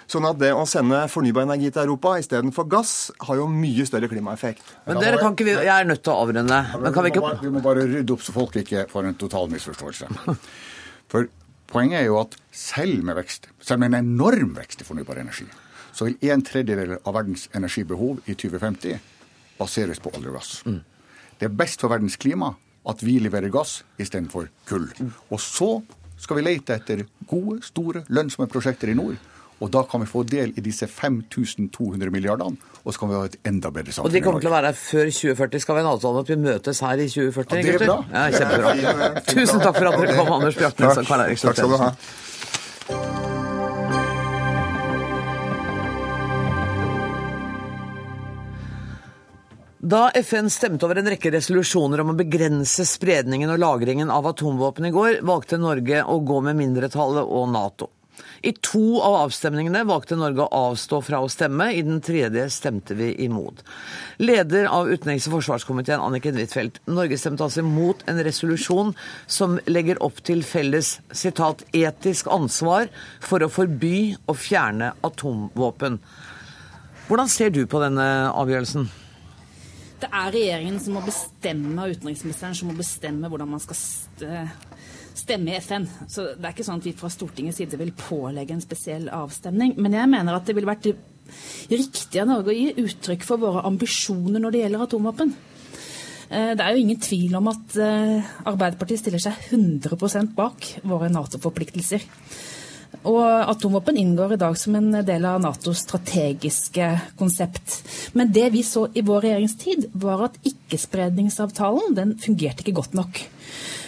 [0.08, 2.91] Sånn at det å sende fornybar energi til Europa istedenfor gass
[3.28, 4.63] har jo mye større klimaeffekt.
[4.88, 6.60] Men dere kan ikke, Jeg er nødt til å avrunde.
[6.80, 7.34] Men kan vi ikke...
[7.41, 10.08] Vi må bare rydde opp så folk ikke får en total misforståelse.
[11.12, 11.28] For
[11.67, 15.48] poenget er jo at selv med vekst, selv med en enorm vekst i fornybar energi,
[15.91, 19.00] så vil en tredjedel av verdens energibehov i 2050
[19.60, 20.56] baseres på olje og gass.
[20.63, 20.82] Mm.
[21.38, 22.54] Det er best for verdens klima
[22.88, 24.88] at vi leverer gass istedenfor kull.
[25.00, 25.12] Mm.
[25.34, 25.72] Og så
[26.17, 29.17] skal vi lete etter gode, store, lønnsomme prosjekter i nord.
[29.58, 33.24] Og da kan vi få del i disse 5200 milliardene, og så kan vi ha
[33.26, 34.12] et enda bedre samfunn.
[34.12, 35.63] Og de kommer til å være her før 2040.
[35.63, 37.58] Skal vi ha en avtale at vi møtes her i 2040?
[37.58, 37.98] Ja, det er bra.
[38.13, 39.24] Ja, kjempebra.
[39.32, 41.91] Tusen takk for at dere kom, Anders Bjartnes og Karl Erik Takk skal du ha.
[49.88, 54.89] Da FN stemte over en rekke resolusjoner om å begrense spredningen og lagringen av atomvåpen
[54.89, 57.93] i går, valgte Norge å gå med mindretallet og Nato.
[58.41, 62.97] I to av avstemningene valgte Norge å avstå fra å stemme, i den tredje stemte
[62.97, 63.63] vi imot.
[64.21, 68.93] Leder av utenriks- og forsvarskomiteen, Anniken Huitfeldt, Norge stemte altså imot en resolusjon
[69.26, 76.00] som legger opp til felles citat, 'etisk ansvar for å forby og fjerne atomvåpen'.
[77.08, 78.89] Hvordan ser du på denne avgjørelsen?
[79.97, 83.78] Det er regjeringen som må bestemme, og utenriksministeren som må bestemme hvordan man skal
[85.17, 85.88] stemme i FN.
[86.08, 89.75] Så det er ikke sånn at vi fra Stortingets side vil pålegge en spesiell avstemning.
[89.82, 90.91] Men jeg mener at det ville vært
[91.71, 95.34] riktig av Norge å gi uttrykk for våre ambisjoner når det gjelder atomvåpen.
[96.30, 101.12] Eh, det er jo ingen tvil om at eh, Arbeiderpartiet stiller seg 100% bak våre
[101.13, 102.06] Nato-forpliktelser.
[103.08, 107.82] Og atomvåpen inngår i dag som en del av Natos strategiske konsept.
[108.17, 113.21] Men det vi så i vår regjeringstid, var at ikkespredningsavtalen den fungerte ikke godt nok.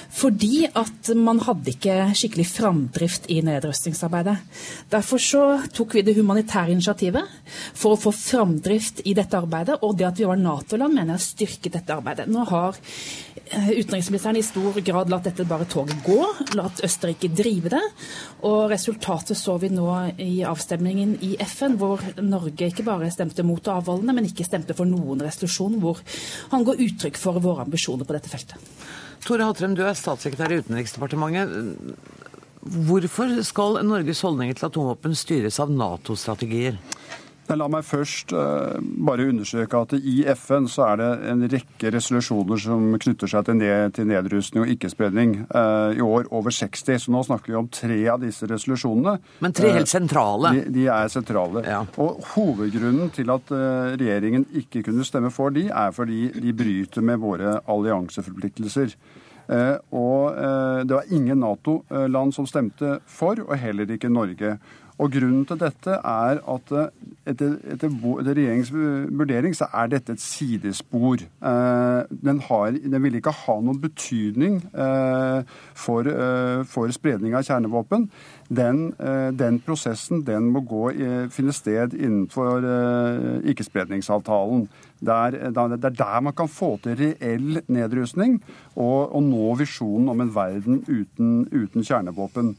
[0.10, 4.36] Fordi at man hadde ikke skikkelig framdrift i nedrustningsarbeidet.
[4.90, 5.44] Derfor så
[5.74, 7.30] tok vi det humanitære initiativet
[7.78, 9.78] for å få framdrift i dette arbeidet.
[9.86, 12.26] Og det at vi var Nato-land, mener jeg styrket dette arbeidet.
[12.32, 16.18] Nå har eh, utenriksministeren i stor grad latt dette bare toget gå,
[16.58, 17.84] latt Østerrike drive det.
[18.50, 23.70] Og resultatet så vi nå i avstemningen i FN, hvor Norge ikke bare stemte mot
[23.70, 26.02] avholdene, men ikke stemte for noen resolusjon hvor
[26.50, 28.74] han går uttrykk for våre ambisjoner på dette feltet.
[29.26, 31.98] Tore Hatrem, du er statssekretær i Utenriksdepartementet.
[32.60, 36.80] Hvorfor skal Norges holdninger til atomvåpen styres av Nato-strategier?
[37.58, 42.60] La meg først uh, bare understreke at i FN så er det en rekke resolusjoner
[42.62, 45.32] som knytter seg til, ned, til nedrustning og ikke-spredning.
[45.50, 49.16] Uh, I år over 60, så nå snakker vi om tre av disse resolusjonene.
[49.42, 50.52] Men tre helt sentrale?
[50.54, 51.64] Uh, de, de, er sentrale.
[51.66, 51.80] Ja.
[51.98, 57.18] Og Hovedgrunnen til at regjeringen ikke kunne stemme for de, er fordi de bryter med
[57.24, 58.94] våre allianseforpliktelser.
[59.50, 60.36] Og
[60.86, 64.60] det var ingen Nato-land som stemte for, og heller ikke Norge.
[65.00, 66.90] Og Grunnen til dette er at eh,
[67.32, 71.24] etter, etter, etter regjeringens vurdering så er dette et sidespor.
[71.24, 77.48] Eh, den, har, den, vil ikke ha noen betydning eh, for, eh, for, spredning av
[77.48, 78.10] kjernevåpen.
[78.52, 80.90] Den, eh, den prosessen den må gå,
[81.32, 84.68] finne sted innenfor eh, ikkespredningsavtalen.
[85.00, 88.42] Det er, det er, der man kan få til reell nedrustning
[88.76, 92.58] og, og nå visjonen om en verden uten, uten kjernevåpen.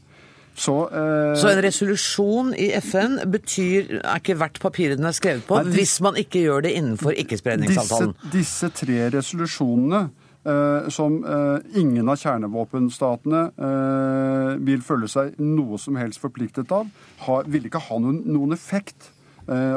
[0.55, 5.45] Så, eh, så, en resolusjon i FN betyr, er ikke verdt papiret den er skrevet
[5.47, 8.13] på, nei, hvis man ikke gjør det innenfor ikkespredningsavtalen?
[8.25, 10.01] Disse, disse tre resolusjonene
[10.43, 16.91] eh, som eh, ingen av kjernevåpenstatene eh, vil føle seg noe som helst forpliktet av,
[17.25, 19.13] har, vil ikke ha noen, noen effekt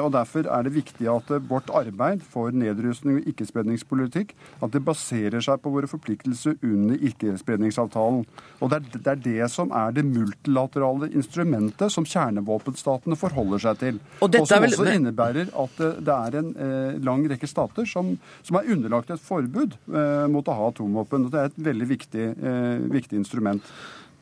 [0.04, 4.82] og Derfor er det viktig at eh, vårt arbeid for nedrustning og ikkespredningspolitikk at det
[4.84, 8.24] baserer seg på våre forpliktelser under ikkespredningsavtalen.
[8.60, 14.00] Og det er, det som er det multilaterale instrumentet som kjernevåpenstatene forholder seg til.
[14.20, 14.76] Og, og som vel...
[14.76, 19.12] også innebærer at eh, det er en eh, lang rekke stater som, som, er underlagt
[19.14, 21.28] et forbud eh, mot å ha atomvåpen.
[21.28, 23.74] og Det er et veldig viktig, eh, viktig instrument.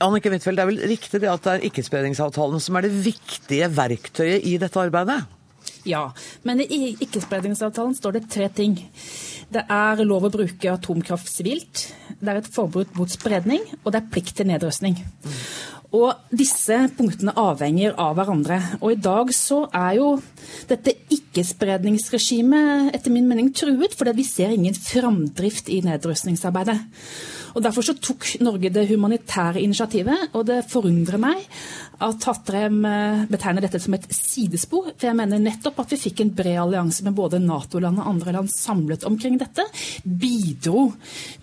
[0.02, 3.68] Annike Huitfeldt, det er vel riktig det at det er ikkespredningsavtalen som er det viktige
[3.76, 5.20] verktøyet i dette arbeidet?
[5.86, 6.08] Ja,
[6.46, 8.76] men i ikkespredningsavtalen står det tre ting.
[9.52, 14.00] Det er lov å bruke atomkraft sivilt, det er et forbud mot spredning, og det
[14.00, 14.96] er plikt til nedrustning.
[15.92, 18.56] Og disse punktene avhenger av hverandre.
[18.80, 20.14] Og i dag så er jo
[20.70, 26.78] dette ikkespredningsregimet etter min mening truet, fordi vi ser ingen framdrift i nedrustningsarbeidet.
[27.54, 31.46] Og Derfor så tok Norge det humanitære initiativet, og det forundrer meg
[32.02, 34.90] at Hattrem eh, betegner dette som et sidespor.
[34.96, 38.36] For jeg mener nettopp at vi fikk en bred allianse med både Nato-land og andre
[38.38, 39.66] land samlet omkring dette,
[40.02, 40.88] bidro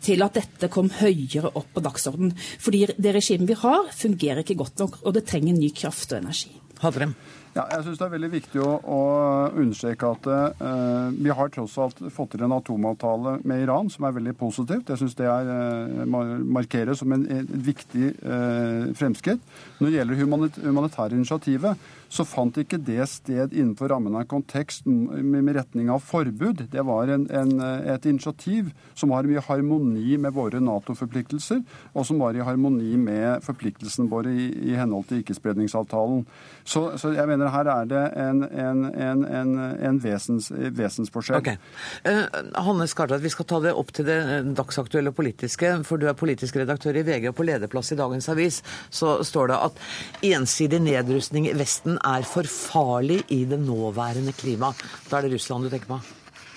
[0.04, 2.36] til at dette kom høyere opp på dagsordenen.
[2.36, 6.24] Fordi det regimet vi har, fungerer ikke godt nok, og det trenger ny kraft og
[6.24, 6.52] energi.
[6.84, 7.16] Hadrem.
[7.56, 9.00] Ja, jeg synes det er veldig viktig å, å
[9.58, 14.14] understreke at uh, vi har tross alt fått til en atomavtale med Iran som er
[14.20, 14.92] veldig positivt.
[14.92, 16.04] Jeg synes det er, uh,
[16.46, 19.42] markeres som en, en viktig uh, fremskritt.
[19.80, 24.32] Når det gjelder humanit humanitære initiativet, så fant ikke det sted innenfor rammen av en
[24.32, 26.66] kontekst med retning av forbud.
[26.74, 31.62] Det var en, en, et initiativ som har mye harmoni med våre Nato-forpliktelser,
[31.94, 36.26] og som var i harmoni med forpliktelsene våre i, i henhold til ikkespredningsavtalen.
[36.66, 39.54] Så, så, jeg mener her er det en, en,
[39.86, 41.40] en vesens, vesensforskjell.
[41.40, 41.62] Okay.
[42.06, 42.26] Uh,
[42.66, 44.20] Hanne Skartveit, vi skal ta det opp til det
[44.58, 45.76] dagsaktuelle politiske.
[45.86, 49.54] For du er politisk redaktør i VG, og på lederplass i dagens avis så står
[49.54, 49.82] det at
[50.34, 54.80] ensidig nedrustning i Vesten er for farlig i det nåværende klimaet.
[55.10, 56.00] Da er det Russland du tenker på?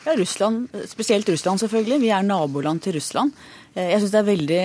[0.03, 2.01] Ja, Russland, spesielt Russland selvfølgelig.
[2.03, 3.31] Vi er naboland til Russland.
[3.75, 4.65] Eh, jeg syns det er veldig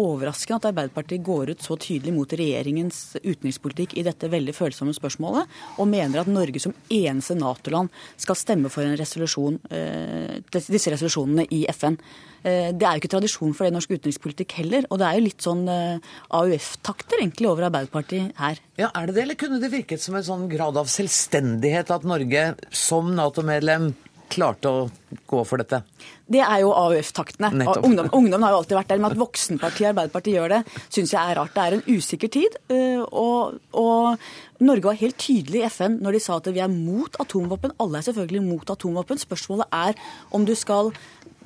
[0.00, 5.46] overraskende at Arbeiderpartiet går ut så tydelig mot regjeringens utenrikspolitikk i dette veldig følsomme spørsmålet,
[5.78, 11.46] og mener at Norge som eneste Nato-land skal stemme for en resolusjon, eh, disse resolusjonene
[11.54, 12.00] i FN.
[12.42, 14.86] Eh, det er jo ikke tradisjon for det i norsk utenrikspolitikk heller.
[14.90, 18.62] Og det er jo litt sånn AUF-takter egentlig over Arbeiderpartiet her.
[18.80, 22.08] Ja, Er det det, eller kunne det virket som en sånn grad av selvstendighet at
[22.08, 23.92] Norge som Nato-medlem
[24.32, 24.82] klarte å
[25.28, 25.82] gå for dette?
[26.32, 27.50] Det er jo AUF-taktene.
[27.82, 29.02] Ungdom, ungdom, har jo alltid vært der.
[29.02, 31.52] Men at voksenpartiet Arbeiderpartiet gjør det, syns jeg er rart.
[31.54, 32.58] Det er en usikker tid.
[32.72, 34.28] Eh, og, og,
[34.62, 37.74] Norge var helt tydelig i FN når de sa at vi er mot atomvåpen.
[37.82, 39.20] Alle er selvfølgelig mot atomvåpen.
[39.20, 39.98] Spørsmålet er
[40.30, 40.92] om du skal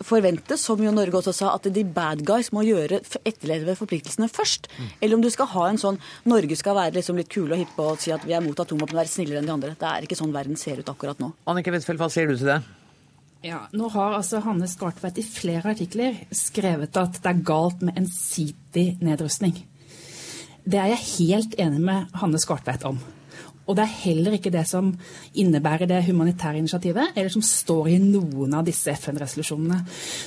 [0.05, 4.71] forvente, som jo Norge også sa, at de bad guys må gjøre etterleve forpliktelsene først.
[4.77, 4.89] Mm.
[5.01, 7.87] Eller om du skal ha en sånn Norge skal være liksom litt kule og hippe
[7.87, 9.77] og si at vi er mot atomvåpen og være snillere enn de andre.
[9.79, 11.33] Det er ikke sånn verden ser ut akkurat nå.
[11.51, 12.61] Annike Huitfeldt, hva sier du til det?
[13.47, 17.99] Ja, Nå har altså Hanne Skartveit i flere artikler skrevet at det er galt med
[18.01, 19.55] ensidig nedrustning.
[20.67, 22.99] Det er jeg helt enig med Hanne Skartveit om.
[23.67, 24.93] Og det er heller ikke det som
[25.35, 29.81] innebærer det humanitære initiativet, eller som står i noen av disse FN-resolusjonene.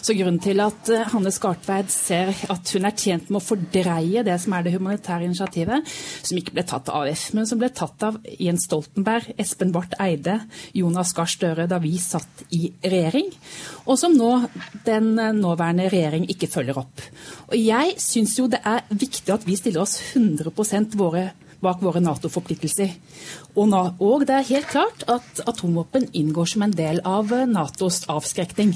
[0.04, 4.26] Så grunnen til at eh, Hanne Skartveit ser at hun er tjent med å fordreie
[4.28, 5.96] det som er det humanitære initiativet,
[6.28, 9.96] som ikke ble tatt av AUF, men som ble tatt av Jens Stoltenberg, Espen Barth
[10.04, 10.42] Eide,
[10.76, 13.32] Jonas Gahr Støre da vi satt i regjering,
[13.88, 14.34] og som nå
[14.86, 17.06] den nåværende regjering ikke følger opp.
[17.50, 21.30] Og jeg syns jo det er viktig at vi stiller oss 100% våre
[21.64, 22.94] bak våre Nato-forpliktelser.
[23.56, 28.04] Og, og, det er helt klart at atomvåpen inngår som en del av eh, Natos
[28.12, 28.76] avskrekning.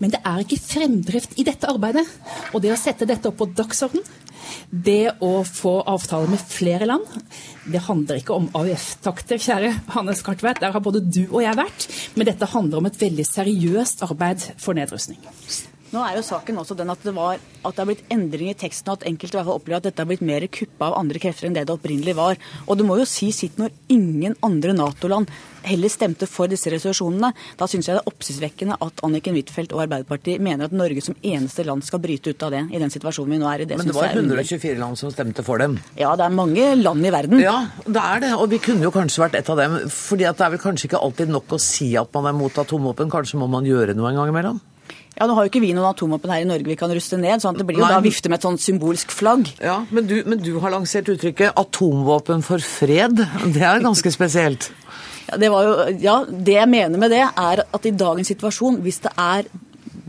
[0.00, 2.06] Men det er ikke fremdrift i dette arbeidet.
[2.54, 4.04] Og det å sette dette opp på dagsorden,
[4.70, 7.06] det å få avtaler med flere land,
[7.70, 10.62] det handler ikke om AUF-takter, kjære Hannes Kartveit.
[10.62, 11.90] Der har både du og jeg vært.
[12.16, 15.20] Men dette handler om et veldig seriøst arbeid for nedrustning.
[15.90, 18.58] Nå er jo saken også den at det, var, at det har blitt endring i
[18.58, 20.98] teksten, og at enkelte i hvert fall opplever at dette har blitt mer kuppa av
[21.00, 22.38] andre krefter enn det det opprinnelig var.
[22.70, 25.32] Og det må jo si sitt når ingen andre Nato-land
[25.66, 27.32] heller stemte for disse resolusjonene.
[27.58, 31.18] Da syns jeg det er oppsiktsvekkende at Anniken Huitfeldt og Arbeiderpartiet mener at Norge som
[31.26, 33.68] eneste land skal bryte ut av det i den situasjonen vi nå er i.
[33.68, 35.76] Det Men det var 124 land som stemte for dem?
[35.98, 37.42] Ja, det er mange land i verden.
[37.42, 38.34] Ja, det er det.
[38.38, 39.80] Og vi kunne jo kanskje vært et av dem.
[39.90, 43.10] fordi det er vel kanskje ikke alltid nok å si at man er mot atomvåpen.
[43.10, 44.60] Kanskje må man gjøre noe en gang imellom?
[45.20, 47.42] Ja, Nå har jo ikke vi noen atomvåpen her i Norge vi kan ruste ned,
[47.42, 47.92] sånn at det blir jo Nei.
[47.92, 49.50] da vifte med et sånt symbolsk flagg.
[49.60, 53.20] Ja, men du, men du har lansert uttrykket 'atomvåpen for fred'.
[53.52, 54.70] Det er ganske spesielt.
[55.28, 59.02] Ja det, jo, ja, det jeg mener med det, er at i dagens situasjon, hvis
[59.04, 59.44] det er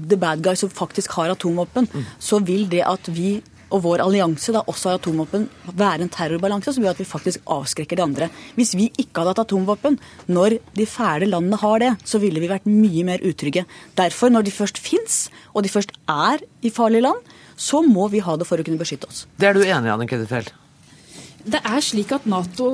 [0.10, 2.06] the bad guy som faktisk har atomvåpen, mm.
[2.20, 3.42] så vil det at vi
[3.72, 7.52] og vår allianse da også har atomvåpen, være en terrorbalanse som gjør at vi faktisk
[7.56, 8.30] avskrekker de andre.
[8.58, 10.00] Hvis vi ikke hadde hatt atomvåpen,
[10.32, 13.66] når de fæle landene har det, så ville vi vært mye mer utrygge.
[14.00, 15.24] Derfor, når de først fins,
[15.56, 18.82] og de først er i farlige land, så må vi ha det for å kunne
[18.82, 19.26] beskytte oss.
[19.38, 20.54] Det er du enig i, Anniken Kedefeld?
[21.46, 22.68] Det er slik at Nato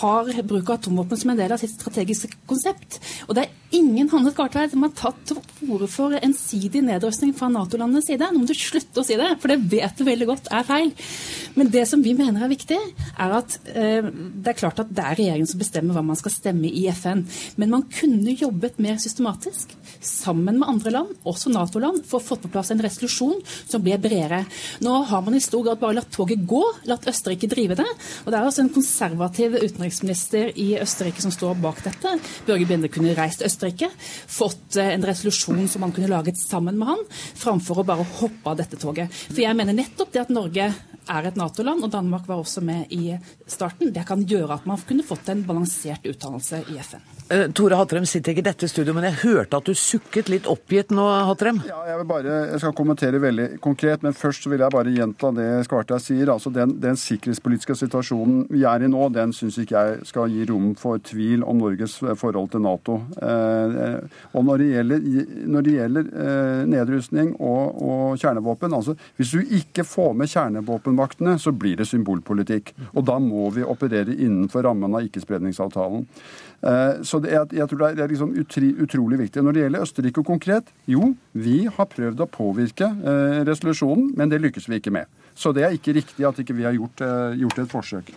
[0.00, 2.98] har bruk av atomvåpen som en del av sitt strategiske konsept.
[3.26, 5.40] Og det er ingen handlet Skartveit som har tatt til
[5.72, 8.28] orde for ensidig nedrustning fra Nato-landenes side.
[8.32, 10.92] Nå må du slutte å si det, for det vet du veldig godt er feil.
[11.56, 12.78] Men det som vi mener er viktig,
[13.16, 16.34] er at eh, det er klart at det er regjeringen som bestemmer hva man skal
[16.34, 17.24] stemme i FN.
[17.56, 19.72] Men man kunne jobbet mer systematisk
[20.04, 23.96] sammen med andre land, også Nato-land, for å få på plass en resolusjon som ble
[24.02, 24.44] bredere.
[24.84, 27.85] Nå har man i stor grad bare latt toget gå, latt Østerrike drive det.
[28.24, 32.16] Og det er altså en konservativ utenriksminister i Østerrike som står bak dette.
[32.48, 33.90] Børge Binde kunne reist Østerrike,
[34.30, 37.06] fått eh, en resolusjon som man kunne laget sammen med han,
[37.38, 39.12] framfor å bare hoppe av dette toget.
[39.30, 40.70] For jeg mener nettopp det at Norge
[41.10, 43.14] er et Nato-land, og Danmark var også med i
[43.46, 47.04] starten, det kan gjøre at man kunne fått en balansert utdannelse i FN.
[47.26, 50.46] Uh, Tore Hatrem sitter ikke i dette studioet, men jeg hørte at du sukket litt
[50.50, 51.58] oppgitt nå, Hatrem?
[51.66, 54.94] Ja, jeg, vil bare, jeg skal kommentere veldig konkret, men først så vil jeg bare
[54.94, 56.30] gjenta det Skvartøy sier.
[56.32, 60.46] Altså den, den, sikkerhetspolitiske situasjonen vi er i nå, den syns ikke jeg skal gi
[60.48, 62.98] rom for tvil om Norges forhold til Nato.
[63.22, 63.98] Eh,
[64.36, 65.06] og når det gjelder,
[65.54, 70.30] når det gjelder eh, nedrustning og, og kjernevåpen, altså hvis du ikke får med
[70.96, 72.74] kjernevåpenmaktene, så blir det symbolpolitikk.
[72.94, 76.06] Og da må vi operere innenfor rammen av ikkespredningsavtalen.
[76.62, 79.42] Eh, så det, jeg, jeg, tror det er liksom utri, utrolig viktig.
[79.42, 84.40] Når det gjelder Østerrike konkret, jo, vi har prøvd å påvirke eh, resolusjonen, men det
[84.42, 85.06] lykkes vi ikke med.
[85.36, 88.14] Så det er ikke riktig at ikke vi ikke har gjort, eh, gjort, et forsøk.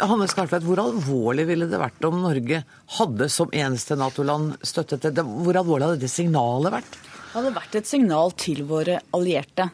[0.00, 2.62] Hanne Skartveit, hvor alvorlig ville det vært om Norge
[2.96, 5.24] hadde som eneste Nato-land støttet det?
[5.24, 6.96] Hvor alvorlig hadde det signalet vært?
[6.96, 9.68] Det hadde vært et signal til våre allierte.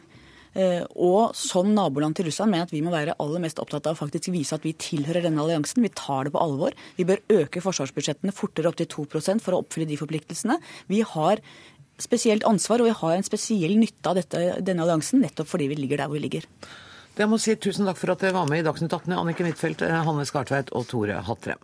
[0.53, 3.97] Eh, og som naboland til Russland mener at vi må være aller mest opptatt av
[3.97, 5.83] å faktisk vise at vi tilhører denne alliansen.
[5.85, 6.77] Vi tar det på alvor.
[6.97, 9.07] Vi bør øke forsvarsbudsjettene fortere opp til 2
[9.41, 10.59] for å oppfylle de forpliktelsene.
[10.87, 11.41] Vi har
[12.01, 15.77] spesielt ansvar, og vi har en spesiell nytte av dette, denne alliansen nettopp fordi vi
[15.81, 16.47] ligger der hvor vi ligger.
[17.13, 19.85] Jeg må si Tusen takk for at dere var med i Dagsnytt 18, Annike Huitfeldt,
[19.85, 21.61] Hanne Skartveit og Tore Hattrem.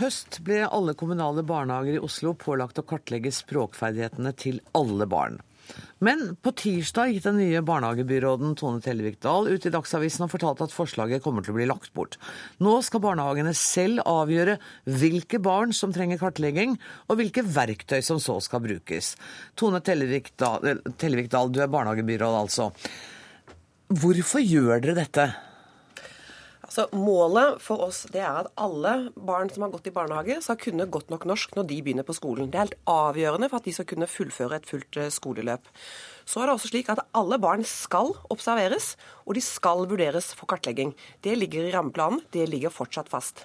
[0.00, 5.40] Høst ble alle kommunale barnehager i Oslo pålagt å kartlegge språkferdighetene til alle barn.
[6.02, 10.66] Men på tirsdag gikk den nye barnehagebyråden Tone Tellevik Dahl ut i Dagsavisen og fortalte
[10.66, 12.18] at forslaget kommer til å bli lagt bort.
[12.62, 14.58] Nå skal barnehagene selv avgjøre
[14.90, 16.74] hvilke barn som trenger kartlegging,
[17.06, 19.14] og hvilke verktøy som så skal brukes.
[19.54, 22.72] Tone Tellevik Dahl, Dahl du er barnehagebyråd altså.
[23.92, 25.30] Hvorfor gjør dere dette?
[26.72, 30.56] Så Målet for oss det er at alle barn som har gått i barnehage, skal
[30.56, 32.48] kunne godt nok norsk når de begynner på skolen.
[32.48, 35.68] Det er helt avgjørende for at de skal kunne fullføre et fullt eh, skoleløp.
[36.24, 38.94] Så er det også slik at alle barn skal observeres,
[39.26, 40.94] og de skal vurderes for kartlegging.
[41.20, 43.44] Det ligger i rammeplanen, det ligger fortsatt fast.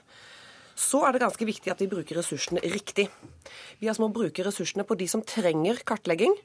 [0.78, 3.10] Så er det ganske viktig at vi bruker ressursene riktig.
[3.82, 6.38] Vi må bruke ressursene på de som trenger kartlegging,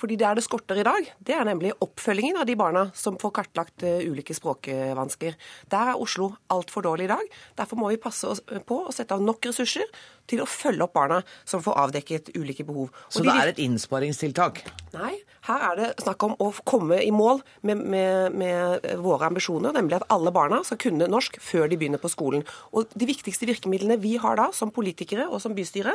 [0.00, 3.34] fordi der det skorter i dag, det er nemlig oppfølgingen av de barna som får
[3.36, 5.36] kartlagt uh, ulike språkvansker.
[5.72, 7.36] Der er Oslo altfor dårlig i dag.
[7.60, 8.32] Derfor må vi passe
[8.66, 9.86] på å sette av nok ressurser
[10.30, 12.90] til å følge opp barna som får avdekket ulike behov.
[12.90, 14.62] Og Så det er et innsparingstiltak?
[14.94, 19.72] Nei, her er det snakk om å komme i mål med, med, med, våre ambisjoner,
[19.76, 22.44] nemlig at alle barna skal kunne norsk før de begynner på skolen.
[22.76, 25.94] Og De viktigste virkemidlene vi har da, som politikere og som bystyre,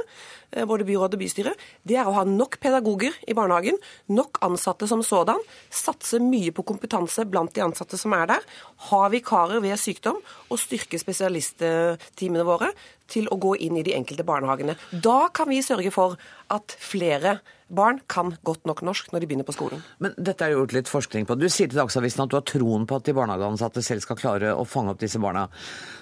[0.51, 1.53] eh, både byråd og bystyre,
[1.86, 3.77] det er å ha nok pedagoger i barnehagen,
[4.09, 8.49] nok ansatte som sådan, satse mye på kompetanse blant de ansatte som er der,
[8.89, 12.71] ha vikarer ved sykdom og styrke spesialistteamene våre
[13.12, 14.78] til å gå inn i de enkelte barnehagene.
[14.91, 16.18] Da kan vi sørge for
[16.53, 19.82] at flere barn kan godt nok norsk når de begynner på skolen.
[20.03, 21.38] Men dette er jo gjort litt forskning på.
[21.39, 24.53] Du sier til Dagsavisen at du har troen på at de barnehageansatte selv skal klare
[24.53, 25.47] å fange opp disse barna.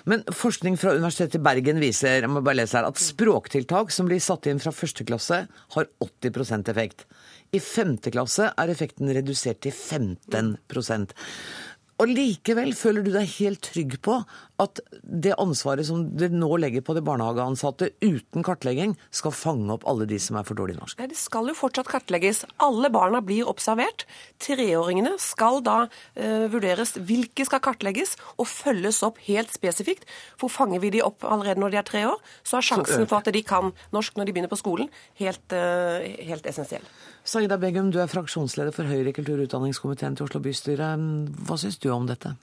[0.10, 4.10] Men forskning fra Universitetet i Bergen viser jeg må bare lese her, at språktiltak som
[4.10, 7.08] blir satt inn fra første klasse, har 80% effekt.
[7.54, 10.58] I femte klasse er effekten redusert til 15
[12.02, 14.16] og likevel føler du deg helt trygg på
[14.64, 19.86] at det ansvaret som dere nå legger på de barnehageansatte uten kartlegging, skal fange opp
[19.90, 20.98] alle de som er for dårlig norsk?
[21.00, 22.44] Nei, Det skal jo fortsatt kartlegges.
[22.64, 24.06] Alle barna blir observert.
[24.42, 26.96] Treåringene skal da uh, vurderes.
[26.98, 30.08] Hvilke skal kartlegges og følges opp helt spesifikt.
[30.42, 33.22] For fanger vi de opp allerede når de er tre år, så er sjansen for
[33.22, 34.90] at de kan norsk når de begynner på skolen,
[35.22, 36.86] helt, uh, helt essensiell.
[37.24, 40.90] Saida Begum, du er fraksjonsleder for Høyre i kultur- og utdanningskomiteen til Oslo bystyre.
[41.48, 42.34] Hva syns du om dette?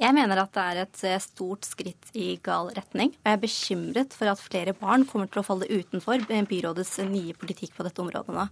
[0.00, 3.12] Jeg mener at det er et eh, stort skritt i gal retning.
[3.12, 7.36] Og jeg er bekymret for at flere barn kommer til å falle utenfor byrådets nye
[7.36, 8.46] politikk på dette området nå.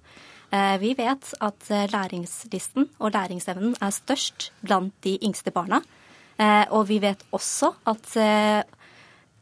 [0.53, 5.81] Eh, vi vet at eh, læringslisten og læringsevnen er størst blant de yngste barna.
[6.73, 8.15] Og vi vet også at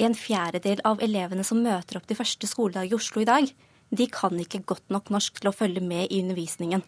[0.02, 3.46] en fjerdedel av elevene som møter opp til første skoledag i Oslo i dag,
[3.90, 6.84] de kan ikke godt nok norsk til å følge med i undervisningen.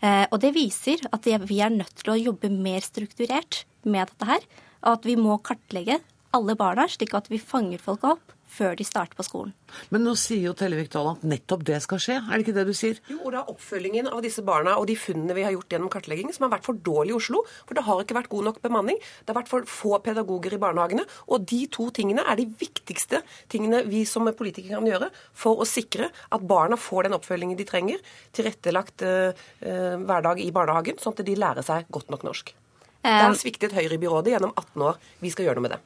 [0.00, 4.28] Eh, og det viser at vi er nødt til å jobbe mer strukturert med dette
[4.28, 4.46] her.
[4.80, 6.00] Og at vi må kartlegge
[6.34, 9.54] alle barna, slik at vi fanger folk opp før de starter på skolen.
[9.94, 12.66] Men nå sier jo Tellevik Dahl at nettopp det skal skje, er det ikke det
[12.68, 12.98] du sier?
[13.10, 15.92] Jo, og det er oppfølgingen av disse barna og de funnene vi har gjort gjennom
[15.92, 17.42] kartlegging som har vært for dårlig i Oslo.
[17.68, 19.00] For det har ikke vært god nok bemanning.
[19.00, 21.06] Det har vært for få pedagoger i barnehagene.
[21.30, 25.68] Og de to tingene er de viktigste tingene vi som politikere kan gjøre for å
[25.68, 28.00] sikre at barna får den oppfølgingen de trenger,
[28.36, 32.54] tilrettelagt eh, uh, hverdag i barnehagen, sånn at de lærer seg godt nok norsk.
[33.00, 35.00] Det har sviktet Høyre i byrådet gjennom 18 år.
[35.24, 35.80] Vi skal gjøre noe med det.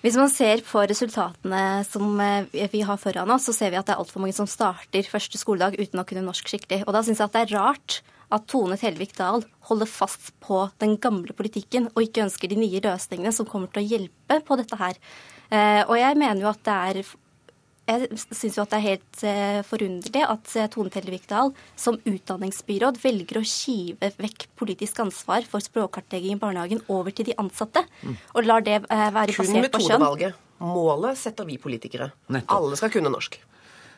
[0.00, 3.84] Hvis man ser på resultatene som eh, vi har foran oss, så ser vi at
[3.84, 6.86] det er altfor mange som starter første skoledag uten å kunne norsk skikkelig.
[6.86, 7.98] Og da syns jeg at det er rart
[8.32, 12.80] at Tone Telvik Dahl holder fast på den gamle politikken og ikke ønsker de nye
[12.80, 14.96] løsningene som kommer til å hjelpe på dette her.
[15.50, 17.12] Eh, og jeg mener jo at det er
[17.90, 21.98] jeg syns jo at det er helt uh, forunderlig at uh, Tone Tellevik Vikdal som
[22.06, 27.82] utdanningsbyråd velger å skive vekk politisk ansvar for språkkartlegging i barnehagen over til de ansatte,
[28.02, 28.16] mm.
[28.34, 30.38] og lar det uh, være Kun basert på skjønn.
[30.60, 32.10] Målet setter vi politikere.
[32.28, 32.56] Nettopp.
[32.58, 33.38] Alle skal kunne norsk.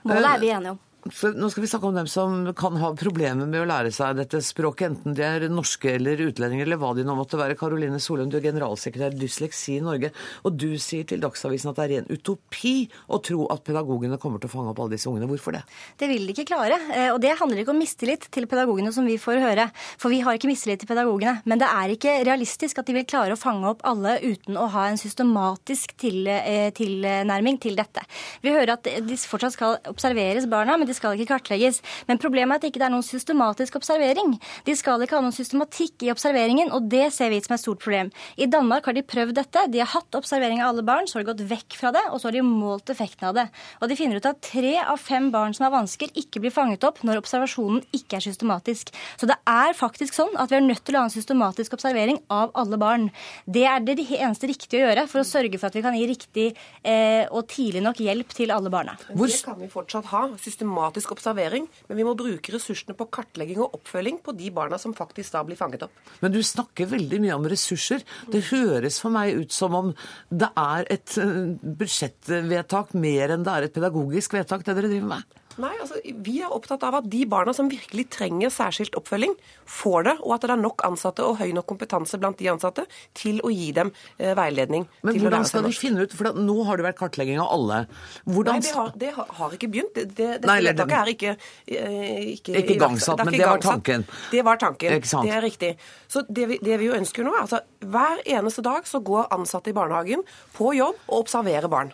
[0.07, 0.81] Målet er vi enige om.
[1.11, 4.21] Så nå skal vi snakke om dem som kan ha problemer med å lære seg
[4.21, 7.57] dette språket, enten de er norske eller utlendinger, eller hva de nå måtte være.
[7.59, 10.13] Karoline Solum, du er generalsekretær i Dysleksi i Norge,
[10.47, 12.75] og du sier til Dagsavisen at det er ren utopi
[13.11, 15.27] å tro at pedagogene kommer til å fange opp alle disse ungene.
[15.33, 15.65] Hvorfor det?
[15.99, 16.79] Det vil de ikke klare.
[16.95, 19.67] Eh, og det handler ikke om mistillit til pedagogene, som vi får høre.
[19.99, 21.41] For vi har ikke mistillit til pedagogene.
[21.51, 24.69] Men det er ikke realistisk at de vil klare å fange opp alle uten å
[24.77, 28.07] ha en systematisk eh, tilnærming til dette.
[28.47, 30.79] Vi hører at de fortsatt skal observeres, barna.
[30.79, 31.81] men de skal ikke kartlegges.
[32.09, 34.35] Men problemet er at det ikke er noen systematisk observering.
[34.67, 37.83] De skal ikke ha noen systematikk i observeringen, og det ser vi som et stort
[37.83, 38.13] problem.
[38.37, 39.67] I Danmark har de prøvd dette.
[39.73, 42.21] De har hatt observering av alle barn, så har de gått vekk fra det, og
[42.21, 43.47] så har de målt effekten av det.
[43.81, 46.85] Og de finner ut at tre av fem barn som har vansker, ikke blir fanget
[46.87, 48.93] opp når observasjonen ikke er systematisk.
[49.21, 52.21] Så det er faktisk sånn at vi er nødt til å ha en systematisk observering
[52.33, 53.09] av alle barn.
[53.47, 56.07] Det er det eneste riktige å gjøre for å sørge for at vi kan gi
[56.11, 56.49] riktig
[56.83, 58.97] eh, og tidlig nok hjelp til alle barna.
[59.13, 59.29] Hvor...
[59.29, 60.25] Det kan vi fortsatt ha.
[60.43, 64.95] Systematisk observering, men vi må bruke ressursene på kartlegging og oppfølging på de barna som
[64.97, 66.03] faktisk da blir fanget opp.
[66.23, 68.05] Men du snakker veldig mye om ressurser.
[68.33, 69.93] Det høres for meg ut som om
[70.31, 75.15] det er et eh, budsjettvedtak mer enn det er et pedagogisk vedtak, det dere driver
[75.17, 75.39] med?
[75.61, 79.35] Nei, altså, Vi er opptatt av at de barna som virkelig trenger særskilt oppfølging,
[79.69, 82.87] får det, og at det er nok ansatte og høy nok kompetanse blant de ansatte
[83.19, 84.87] til å gi dem eh, veiledning.
[85.07, 87.81] Men hvordan skal de finne ut, for Nå har det vært kartlegging av alle.
[88.25, 88.59] Hvordan...
[88.59, 89.95] Nei, det har, det har, ikke begynt.
[89.95, 94.07] Det, det, dette vedtaket er ikke eh, Ikke, ikke igangsatt, men det var tanken.
[94.33, 95.73] Det var tanken, det er riktig.
[96.11, 99.33] Så det vi, det vi jo ønsker nå, er altså hver eneste dag så går
[99.35, 100.25] ansatte i barnehagen
[100.57, 101.93] på jobb og observerer barn.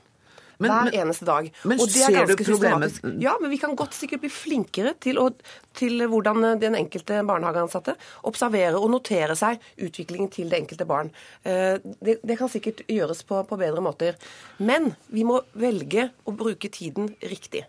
[0.58, 1.48] Men, hver eneste dag.
[1.62, 2.98] Men ser du problemet?
[3.22, 5.30] Ja, men vi kan godt sikkert bli flinkere til, å,
[5.78, 7.94] til hvordan den enkelte barnehageansatte
[8.26, 11.12] observerer og noterer seg utviklingen til det enkelte barn.
[11.46, 14.18] Eh, det, det kan sikkert gjøres på, på bedre måter.
[14.58, 17.64] Men vi må velge å bruke tiden riktig.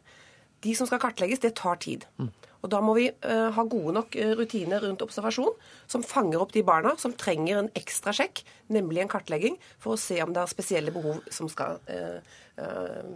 [0.65, 2.09] De som skal kartlegges, det tar tid.
[2.59, 5.53] Og Da må vi uh, ha gode nok eh, rutiner rundt observasjon
[5.87, 10.01] som fanger opp de barna som trenger en ekstra sjekk, nemlig en kartlegging, for å
[10.01, 12.21] se om det er spesielle behov som skal uh, Eh,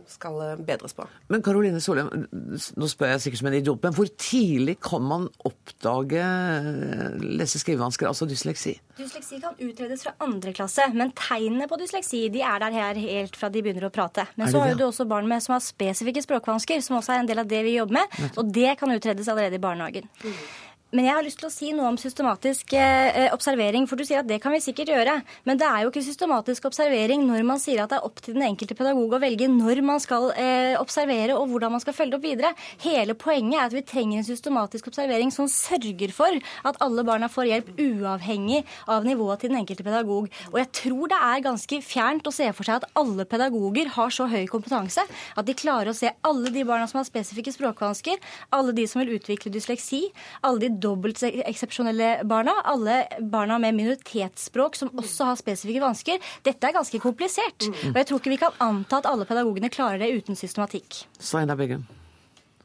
[0.09, 1.05] skal bedres på.
[1.31, 5.27] Men Karoline Solheim, nå spør jeg sikkert som en idiot, men hvor tidlig kan man
[5.47, 8.75] oppdage eh, lese-skrivevansker, altså dysleksi?
[8.97, 13.37] Dysleksi kan utredes fra andre klasse, men tegnene på dysleksi de er der her helt
[13.39, 14.27] fra de begynner å prate.
[14.39, 17.31] Men så har du også barn med, som har spesifikke språkvansker, som også er en
[17.31, 20.09] del av det vi jobber med, og det kan utredes allerede i barnehagen.
[20.93, 23.87] Men jeg har lyst til å si noe om systematisk eh, observering.
[23.89, 25.15] For du sier at det kan vi sikkert gjøre.
[25.49, 28.35] Men det er jo ikke systematisk observering når man sier at det er opp til
[28.37, 32.19] den enkelte pedagog å velge når man skal eh, observere og hvordan man skal følge
[32.19, 32.51] opp videre.
[32.83, 36.37] Hele poenget er at vi trenger en systematisk observering som sørger for
[36.69, 40.29] at alle barna får hjelp uavhengig av nivået til den enkelte pedagog.
[40.51, 44.13] Og jeg tror det er ganske fjernt å se for seg at alle pedagoger har
[44.13, 48.21] så høy kompetanse at de klarer å se alle de barna som har spesifikke språkvansker,
[48.53, 50.05] alle de som vil utvikle dysleksi,
[50.45, 52.99] alle de dobbelt eksepsjonelle barna, alle
[53.34, 56.21] barna med minoritetsspråk som også har spesifikke vansker.
[56.45, 57.69] Dette er ganske komplisert.
[57.89, 61.05] Og jeg tror ikke vi kan anta at alle pedagogene klarer det uten systematikk.
[61.19, 61.86] Sveina Begum.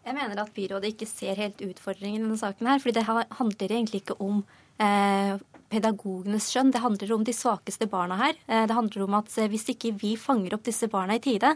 [0.09, 2.79] Jeg mener at byrådet ikke ser helt utfordringen i denne saken her.
[2.81, 4.41] fordi det handler egentlig ikke om
[4.81, 5.37] eh,
[5.73, 6.73] pedagogenes skjønn.
[6.73, 8.39] Det handler om de svakeste barna her.
[8.47, 11.55] Eh, det handler om at eh, hvis ikke vi fanger opp disse barna i tide,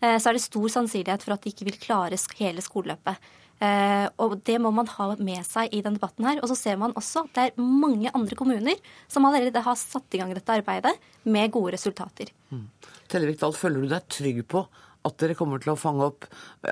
[0.00, 3.32] eh, så er det stor sannsynlighet for at de ikke vil klare hele skoleløpet.
[3.64, 6.40] Eh, og det må man ha med seg i denne debatten her.
[6.42, 10.16] Og så ser man også at det er mange andre kommuner som allerede har satt
[10.16, 10.94] i gang dette arbeidet
[11.24, 12.32] med gode resultater.
[12.50, 12.66] Mm.
[13.10, 14.66] Tellevik Dahl, føler du deg trygg på
[15.04, 16.26] at dere kommer til å fange opp,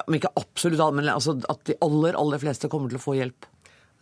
[0.07, 3.49] om ikke absolutt men altså at de aller, aller fleste kommer til å få hjelp?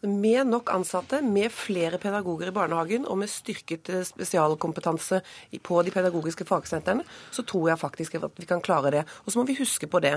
[0.01, 5.18] Med nok ansatte, med flere pedagoger i barnehagen og med styrket eh, spesialkompetanse
[5.61, 9.03] på de pedagogiske fagsentrene, så tror jeg faktisk at vi kan klare det.
[9.26, 10.14] Og så må vi huske på det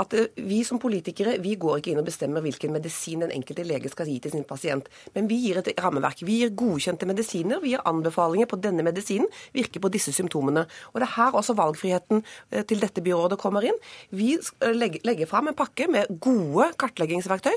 [0.00, 3.66] at eh, vi som politikere vi går ikke inn og bestemmer hvilken medisin den enkelte
[3.68, 4.88] lege skal gi til sin pasient.
[5.12, 6.24] Men vi gir et rammeverk.
[6.24, 7.60] Vi gir godkjente medisiner.
[7.60, 10.64] Vi gir anbefalinger på denne medisinen virker på disse symptomene.
[10.94, 13.76] Og det er her også valgfriheten eh, til dette byrådet kommer inn.
[14.16, 14.32] Vi
[14.64, 17.52] legger fram en pakke med gode kartleggingsverktøy.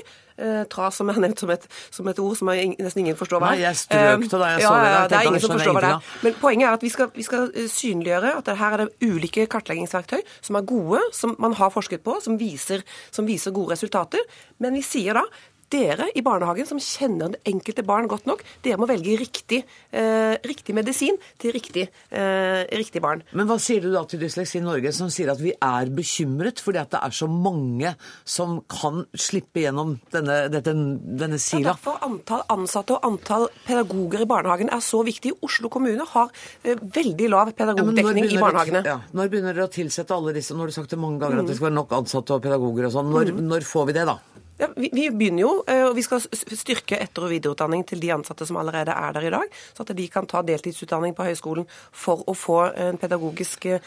[0.72, 3.58] TRAS som jeg nevnt som et som et ord som nesten ingen forstår hva er.
[3.58, 4.90] Nei, jeg strøk det da jeg så det.
[4.90, 6.10] Ja, det er ingen som forstår hva det er.
[6.24, 10.20] Men poenget er at vi skal, vi skal synliggjøre at her er det ulike kartleggingsverktøy
[10.40, 12.84] som er gode, som man har forsket på, som viser,
[13.14, 14.24] som viser gode resultater.
[14.60, 15.24] Men vi sier da
[15.70, 19.62] dere i barnehagen som kjenner det enkelte barn godt nok, dere må velge riktig,
[19.92, 23.22] eh, riktig medisin til riktig, eh, riktig, barn.
[23.32, 26.80] Men hva sier du da til Dysleksi Norge, som sier at vi er bekymret fordi
[26.80, 27.94] at det er så mange
[28.24, 31.70] som kan slippe gjennom denne, dette, denne sila?
[31.70, 35.32] Ja, derfor antall ansatte og antall pedagoger i barnehagen er så viktig.
[35.42, 36.30] Oslo kommune har
[36.64, 38.84] eh, veldig lav pedagogdekning ja, i barnehagene.
[38.84, 40.54] Ja, når begynner dere å tilsette alle disse?
[40.54, 41.44] Nå har du sagt det mange ganger mm.
[41.44, 43.14] at det skal være nok ansatte og pedagoger og sånn.
[43.14, 43.42] Når, mm.
[43.54, 44.18] når får vi det, da?
[44.60, 48.10] Ja, vi, vi, begynner jo, eh, og vi skal styrke etter- og videreutdanning til de
[48.12, 51.64] ansatte som allerede er der i dag, så at de kan ta deltidsutdanning på høyskolen
[51.96, 53.80] for å få en pedagogisk eh,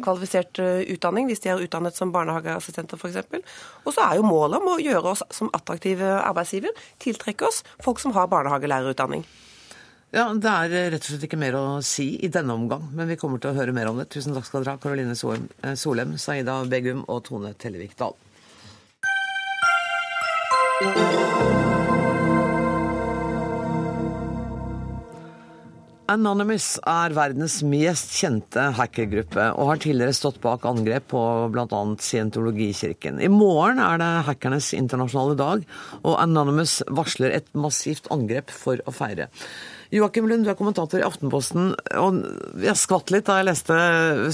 [0.00, 3.42] kvalifisert eh, utdanning, hvis de er utdannet som barnehageassistenter f.eks.
[3.84, 6.72] Og så er jo målet om å gjøre oss som attraktive arbeidsgiver,
[7.04, 9.26] tiltrekke oss folk som har barnehagelærerutdanning.
[10.16, 13.18] Ja, Det er rett og slett ikke mer å si i denne omgang, men vi
[13.20, 14.08] kommer til å høre mer om det.
[14.08, 15.18] Tusen takk skal dere ha, Karoline
[15.76, 18.16] Solem, Saida Begum og Tone Tellevik Dahl.
[26.08, 31.80] Anonymous er verdens mest kjente hackergruppe og har tidligere stått bak angrep på bl.a.
[31.98, 33.18] Scientologikirken.
[33.18, 35.66] I morgen er det hackernes internasjonale dag,
[36.04, 39.26] og Anonymous varsler et massivt angrep for å feire.
[39.88, 41.70] Joakim Lund, du er kommentator i Aftenposten.
[41.96, 42.18] og
[42.60, 43.76] Jeg skvatt litt da jeg leste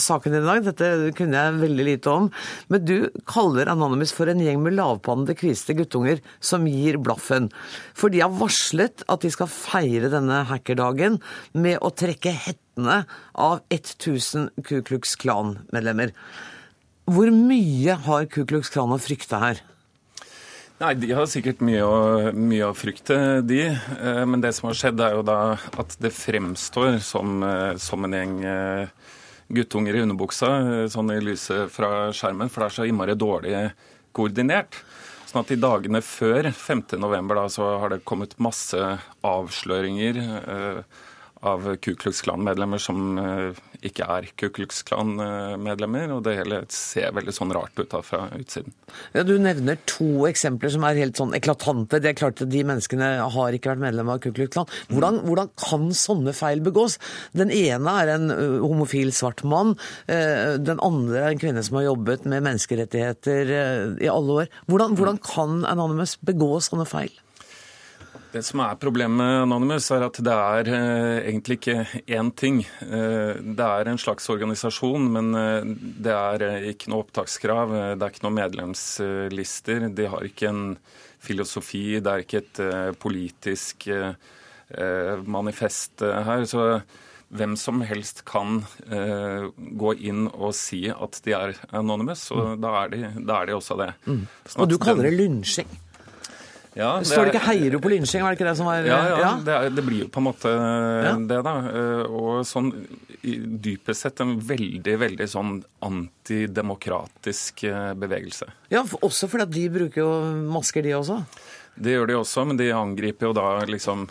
[0.03, 0.65] saken din i dag.
[0.67, 2.27] Dette kunne jeg veldig lite om.
[2.75, 2.97] Men du
[3.31, 7.53] kaller Anonymous for en gjeng med lavpannede, kviste guttunger som gir blaffen.
[7.95, 11.21] For de har varslet at de skal feire denne hackerdagen
[11.55, 13.05] med å trekke hettene
[13.39, 16.11] av 1000 Ku Klux Klan-medlemmer.
[17.07, 19.63] Hvor mye har Ku Klux Klan å frykte her?
[20.83, 21.99] Nei, De har sikkert mye å,
[22.35, 23.17] mye å frykte,
[23.47, 23.61] de.
[23.71, 28.03] Eh, men det som har skjedd, er jo da at det fremstår som, eh, som
[28.03, 29.13] en gjeng eh,
[29.55, 30.51] guttunger i underbuksa,
[30.91, 33.55] sånn i lyset fra skjermen, for det er så innmari dårlig
[34.17, 34.81] koordinert.
[35.31, 38.81] Sånn at i dagene før 5.11 så har det kommet masse
[39.23, 40.19] avsløringer
[41.45, 46.13] av Ku Klux Klan-medlemmer som eh, ikke er Ku Klux Klan-medlemmer.
[46.15, 48.75] Og det hele ser veldig sånn rart ut da fra utsiden.
[49.17, 52.01] Ja, Du nevner to eksempler som er helt sånn eklatante.
[52.03, 54.71] Det er klart at De menneskene har ikke vært medlem av Ku Klux Klan.
[54.93, 56.99] Hvordan, hvordan, kan sånne feil begås?
[57.37, 58.31] Den ene er en
[58.63, 59.75] homofil svart mann.
[60.07, 63.53] Den andre er en kvinne som har jobbet med menneskerettigheter
[64.03, 64.51] i alle år.
[64.71, 67.13] Hvordan, hvordan kan Anonymous begå sånne feil?
[68.35, 71.77] Det som er problemet med Anonymous, er at det er eh, egentlig ikke
[72.17, 72.65] én ting.
[72.83, 75.69] Eh, det er en slags organisasjon, men eh,
[76.03, 77.77] det er ikke noe opptakskrav.
[77.95, 79.87] Det er ikke noen medlemslister.
[79.95, 80.65] De har ikke en
[81.23, 82.01] filosofi.
[82.03, 82.63] Det er ikke et
[83.01, 83.87] politisk
[85.31, 86.45] manifest her.
[86.51, 86.67] Så
[87.35, 88.65] hvem som helst kan
[89.85, 92.61] gå inn og si at de er Anonymous, og mm.
[92.67, 93.91] da, er de, da, er de, også det.
[94.11, 94.23] Mm.
[94.43, 95.71] Sånn og du kaller det lunsjing?
[96.75, 98.23] Ja, det Står det ikke 'heier du på lynsjing'?
[98.23, 99.33] Var det ikke det som var Ja, ja, ja?
[99.45, 100.55] Det, er, det, blir jo på en måte
[101.31, 101.55] det, da.
[101.71, 102.73] Eh, og sånn
[103.23, 105.53] dypest sett en veldig, veldig sånn
[105.87, 108.51] antidemokratisk eh, bevegelse.
[108.75, 110.11] Ja, også fordi at de bruker jo
[110.51, 111.21] masker, de også?
[111.75, 114.09] Det gjør de også, men de angriper jo da liksom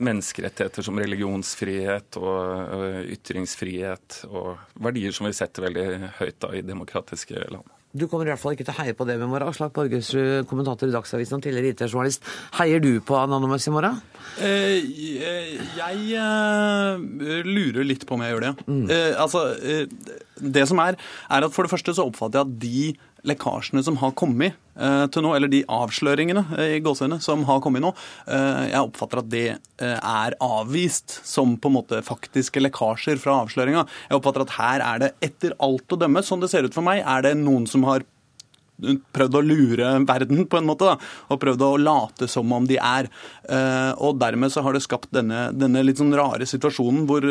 [0.00, 7.44] menneskerettigheter som religionsfrihet og ytringsfrihet og verdier som vi setter veldig høyt da i demokratiske
[7.52, 7.68] land.
[7.90, 9.50] Du kommer i hvert fall ikke til å heie på det med morgen.
[9.50, 12.22] Aslak Borgersrud, kommentator i Dagsavisen og tidligere IT-journalist.
[12.60, 13.98] Heier du på Anonymous i morgen?
[14.38, 14.86] Eh,
[15.74, 17.02] jeg eh,
[17.48, 18.52] lurer litt på om jeg gjør det.
[18.70, 18.84] Mm.
[18.94, 19.90] Eh, altså, eh,
[20.38, 22.84] det som er, er at for det første så oppfatter jeg at de
[23.28, 27.62] lekkasjene som har kommet eh, til nå, eller de avsløringene eh, i gåsehudene som har
[27.64, 27.92] kommet nå,
[28.26, 29.46] eh, jeg oppfatter at det
[29.80, 33.86] er avvist som på en måte faktiske lekkasjer fra avsløringa.
[34.08, 36.86] Jeg oppfatter at her er det etter alt å dømme, sånn det ser ut for
[36.86, 38.04] meg, er det noen som har
[39.14, 40.96] prøvd å lure verden, på en måte, da,
[41.30, 43.10] og prøvd å late som om de er.
[43.44, 47.26] Eh, og dermed så har det skapt denne, denne litt sånn rare situasjonen hvor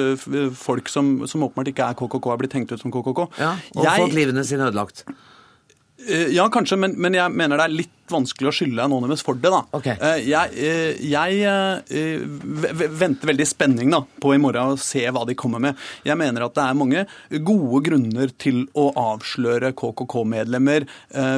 [0.59, 3.25] folk som, som åpenbart ikke er KKK, er blitt tenkt ut som KKK.
[3.41, 5.05] Ja, Og jeg, fått livene sine ødelagt.
[6.07, 9.39] Eh, ja, kanskje, men, men, jeg mener det er litt vanskelig å skylde Anonymous for
[9.39, 9.51] det.
[9.53, 9.61] da.
[9.77, 9.95] Okay.
[9.95, 15.37] Eh, jeg, eh, jeg venter veldig spenning da, på i morgen å se hva de
[15.39, 15.79] kommer med.
[16.07, 17.05] Jeg mener at det er mange
[17.45, 20.87] gode grunner til å avsløre KKK-medlemmer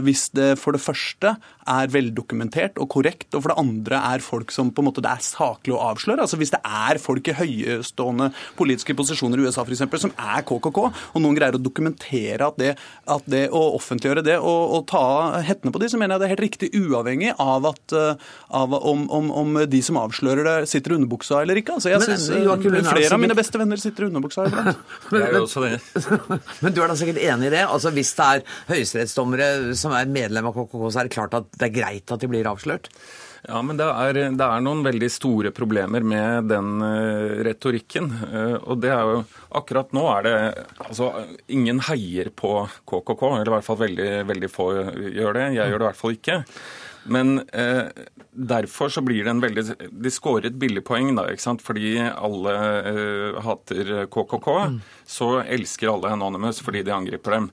[0.05, 1.35] hvis det for det første
[1.69, 5.11] er veldokumentert og korrekt, og for det andre er folk som på en måte det
[5.11, 6.25] er saklig å avsløre.
[6.25, 10.45] Altså Hvis det er folk i høyestående politiske posisjoner i USA for eksempel, som er
[10.47, 14.87] KKK, og noen greier å dokumentere at det, at det å offentliggjøre det og, og
[14.91, 15.03] ta
[15.45, 17.93] hettene på de, så mener jeg det er helt riktig direkte uavhengig av, at,
[18.47, 21.77] av om, om, om, de som avslører det, sitter i underbuksa eller ikke.
[21.77, 22.27] Altså, jeg synes
[22.91, 24.77] Flere av mine beste venner sitter i underbuksa iblant.
[25.41, 25.79] Også det.
[26.63, 27.65] men du er da sikkert enig i det?
[27.65, 31.51] Altså Hvis det er høyesterettsdommere som er medlem av KKK, så er det klart at
[31.57, 32.91] det er greit at de blir avslørt?
[33.47, 38.11] Ja, men det er, det er, noen veldig store problemer med den uh, retorikken.
[38.21, 39.23] Uh, og det er jo
[39.57, 40.35] Akkurat nå er det
[40.85, 41.09] Altså,
[41.51, 42.53] ingen heier på
[42.87, 44.69] KKK, eller i hvert fall veldig, veldig få
[45.09, 45.49] gjør det.
[45.57, 46.37] Jeg gjør det i hvert fall ikke.
[47.03, 47.87] Men eh,
[48.31, 51.63] derfor så blir det en veldig De skårer et billig poeng, da, ikke sant.
[51.65, 52.53] Fordi alle
[53.41, 54.79] hater KKK, mm.
[55.09, 57.49] så elsker alle Anonymous fordi de angriper dem.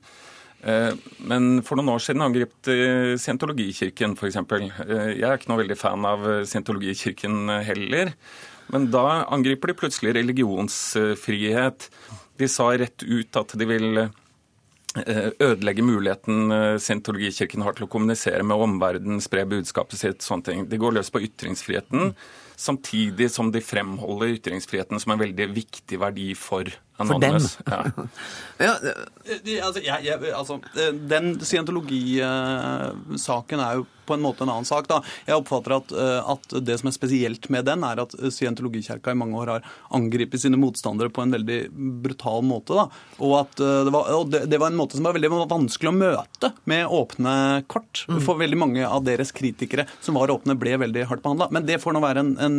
[0.67, 0.93] Eh,
[1.31, 4.39] men for noen år siden angrep Scientologikirken f.eks.
[4.43, 8.15] Eh, jeg er ikke noe veldig fan av Scientologikirken heller.
[8.75, 11.91] Men da angriper de plutselig religionsfrihet.
[12.39, 16.53] De sa rett ut at de vil eh, ødelegge muligheten
[16.83, 20.67] Scientologikirken har til å kommunisere med omverdenen, spre budskapet sitt, sånne ting.
[20.69, 22.13] De går løs på ytringsfriheten,
[22.59, 26.69] samtidig som de fremholder ytringsfriheten som en veldig viktig verdi for
[26.99, 27.39] For dem?
[27.67, 27.85] Ja.
[28.67, 28.75] ja,
[29.67, 30.55] altså, jeg, jeg, altså,
[31.11, 34.89] den scientologisaken er jo på en måte en annen sak.
[34.89, 35.03] Da.
[35.29, 39.19] Jeg oppfatter at, eh, at, det som er spesielt med den, er at scientologikirka i
[39.19, 41.61] mange år har angrepet sine motstandere på en veldig
[42.05, 42.77] brutal måte.
[42.79, 42.89] Da.
[43.21, 45.93] Og at eh, det var, og det, det var, en måte som var veldig vanskelig
[45.93, 47.35] å møte med åpne
[47.71, 48.05] kort.
[48.09, 48.23] Mm.
[48.25, 51.51] For veldig mange av deres kritikere som var åpne, ble veldig hardt behandla.
[51.55, 52.59] Men det får nå være en, en,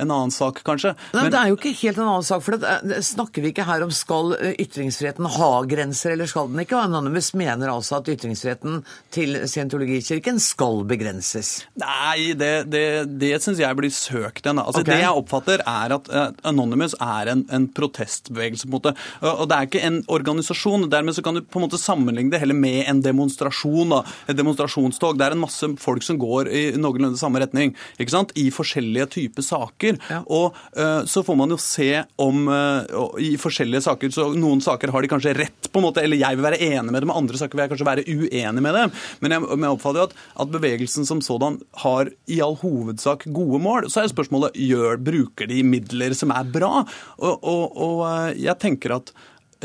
[0.00, 0.94] en, annen sak, kanskje.
[1.12, 2.44] Nei, Men, det er jo ikke helt en annen sak.
[2.46, 6.62] for det, det snakker vi ikke her om skal ytringsfriheten ha grenser, eller skal den
[6.62, 6.78] ikke?
[6.86, 8.82] Anonymous mener altså at ytringsfriheten
[9.14, 11.66] til scientologikirken skal begrenses?
[11.80, 12.84] Nei, det, det,
[13.20, 14.60] det syns jeg blir søkt igjen.
[14.62, 14.92] Altså, okay.
[14.92, 18.68] Det jeg oppfatter, er at uh, Anonymous er en, en, protestbevegelse.
[18.68, 18.94] på en måte.
[19.26, 20.88] Og det er ikke en organisasjon.
[20.92, 23.92] Dermed så kan du på en måte sammenligne det heller med en demonstrasjon.
[23.92, 24.02] Da.
[24.30, 25.18] Et demonstrasjonstog.
[25.18, 27.74] Det er en masse folk som går i noenlunde samme retning.
[27.98, 28.34] ikke sant?
[28.38, 30.00] I forskjellige typer saker.
[30.10, 30.22] Ja.
[30.26, 31.90] Og uh, så får man jo se
[32.22, 32.86] om uh,
[33.22, 36.38] i forskjellige saker så Noen saker har de kanskje rett, på en måte, eller jeg
[36.38, 38.94] vil være enig med dem, og andre saker vil jeg kanskje være uenig med dem.
[39.24, 43.26] Men jeg, men jeg oppfatter jo at, at bevegelsen som sådan har i all hovedsak
[43.36, 43.90] gode mål.
[43.92, 46.84] Så er spørsmålet gjør, bruker de midler som er bra.
[47.18, 49.12] Og, og, og eh, jeg tenker at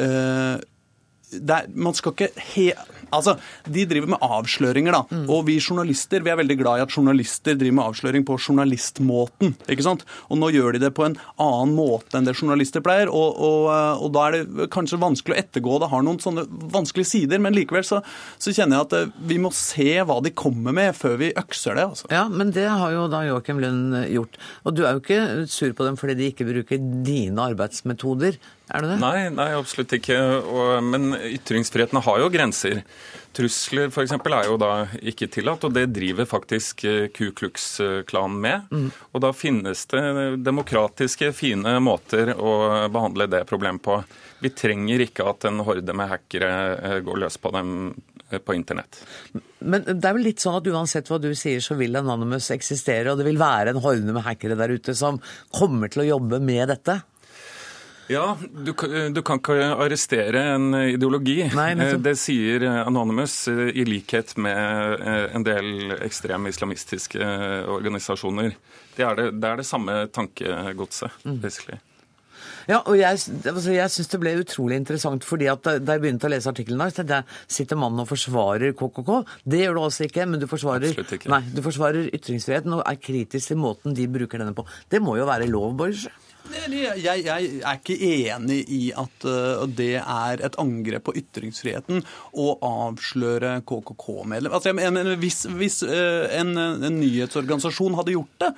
[0.02, 0.58] øh,
[1.42, 2.72] er, man skal ikke he
[3.12, 5.04] Altså, De driver med avsløringer, da.
[5.12, 5.26] Mm.
[5.32, 9.56] Og vi journalister vi er veldig glad i at journalister driver med avsløring på journalistmåten.
[9.72, 10.06] ikke sant?
[10.30, 13.12] Og nå gjør de det på en annen måte enn det journalister pleier.
[13.12, 13.68] Og, og,
[14.06, 15.80] og da er det kanskje vanskelig å ettergå.
[15.82, 17.42] Det har noen sånne vanskelige sider.
[17.44, 18.02] Men likevel så,
[18.38, 21.78] så, kjenner jeg at eh, vi må se hva de kommer med før vi økser
[21.80, 21.88] det.
[21.94, 22.10] altså.
[22.14, 24.40] Ja, men det har jo da Joakim Lund gjort.
[24.66, 28.40] Og du er jo ikke sur på dem fordi de ikke bruker dine arbeidsmetoder.
[28.72, 29.00] Er det det?
[29.02, 30.18] Nei, nei absolutt ikke.
[30.42, 32.84] Og, men ytringsfriheten har jo grenser.
[33.32, 34.12] Trusler f.eks.
[34.12, 34.72] er jo da
[35.08, 38.72] ikke tillatt, og det driver faktisk eh, Ku Klux-klanen med.
[38.72, 38.90] Mm.
[39.12, 40.04] Og da finnes det
[40.44, 42.52] demokratiske, fine måter å
[42.92, 44.02] behandle det problemet på.
[44.44, 47.76] Vi trenger ikke at en horde med hackere eh, går løs på dem
[48.30, 49.00] eh, på internett.
[49.60, 53.14] Men det er vel litt sånn at uansett hva du sier, så vil Anonymous eksistere,
[53.14, 55.22] og det vil være en horde med hackere der ute som
[55.56, 57.00] kommer til å jobbe med dette?
[58.12, 58.74] Ja, du,
[59.16, 61.38] du, kan ikke arrestere en ideologi.
[61.56, 61.70] Nei,
[62.04, 67.32] det sier Anonymous, i likhet med eh, en del ekstreme islamistiske
[67.72, 68.52] organisasjoner.
[68.98, 71.40] Det er det, det, er det samme tankegodset, mm.
[71.44, 71.80] basically.
[72.70, 73.18] Ja, og jeg,
[73.50, 76.82] altså jeg syns det ble utrolig interessant, fordi at da jeg begynte å lese artikkelen
[76.84, 79.12] der, tenkte jeg sitter mannen og forsvarer KKK.
[79.54, 81.00] Det gjør du altså ikke, men du forsvarer,
[81.34, 84.68] nei, du forsvarer ytringsfriheten og er kritisk til måten de bruker denne på.
[84.92, 86.14] Det må jo være lov, Borge?
[86.52, 92.02] Jeg, jeg, er ikke enig i at uh, det er et angrep på ytringsfriheten
[92.34, 94.56] å avsløre KKK-medlem.
[94.58, 94.74] Altså,
[95.22, 98.52] hvis, hvis uh, en, en, nyhetsorganisasjon hadde gjort det,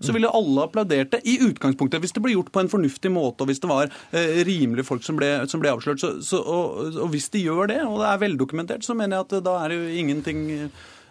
[0.00, 2.00] så ville alle applaudert det i utgangspunktet.
[2.00, 5.04] Hvis det ble gjort på en fornuftig måte, og hvis det var uh, rimelige folk
[5.04, 6.00] som ble, som ble avslørt.
[6.00, 9.28] Så, så, og, og, hvis de gjør det, og det er veldokumentert, så mener jeg
[9.28, 10.44] at da er det jo ingenting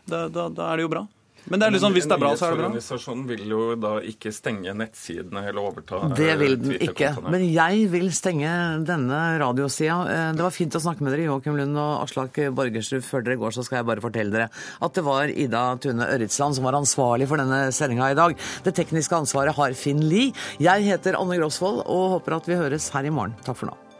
[0.10, 1.06] da, da, da er det jo bra.
[1.52, 2.70] Men det er liksom, hvis det er bra, så er det bra.
[2.72, 7.12] Organisasjonen vil jo da ikke stenge nettsidene eller overta Det vil den ikke.
[7.28, 8.54] Men jeg vil stenge
[8.88, 9.99] denne radiosida.
[10.08, 13.04] Eh, det var fint å snakke med dere, Joakim Lund og Aslak Borgersrud.
[13.06, 14.49] Før dere går, så skal jeg bare fortelle dere
[14.82, 18.36] at det var Ida Tune Ørritsland som var ansvarlig for denne sendinga i dag.
[18.66, 20.32] Det tekniske ansvaret har Finn Lie.
[20.64, 23.36] Jeg heter Anne Grosvold og håper at vi høres her i morgen.
[23.45, 23.90] Takk for nå.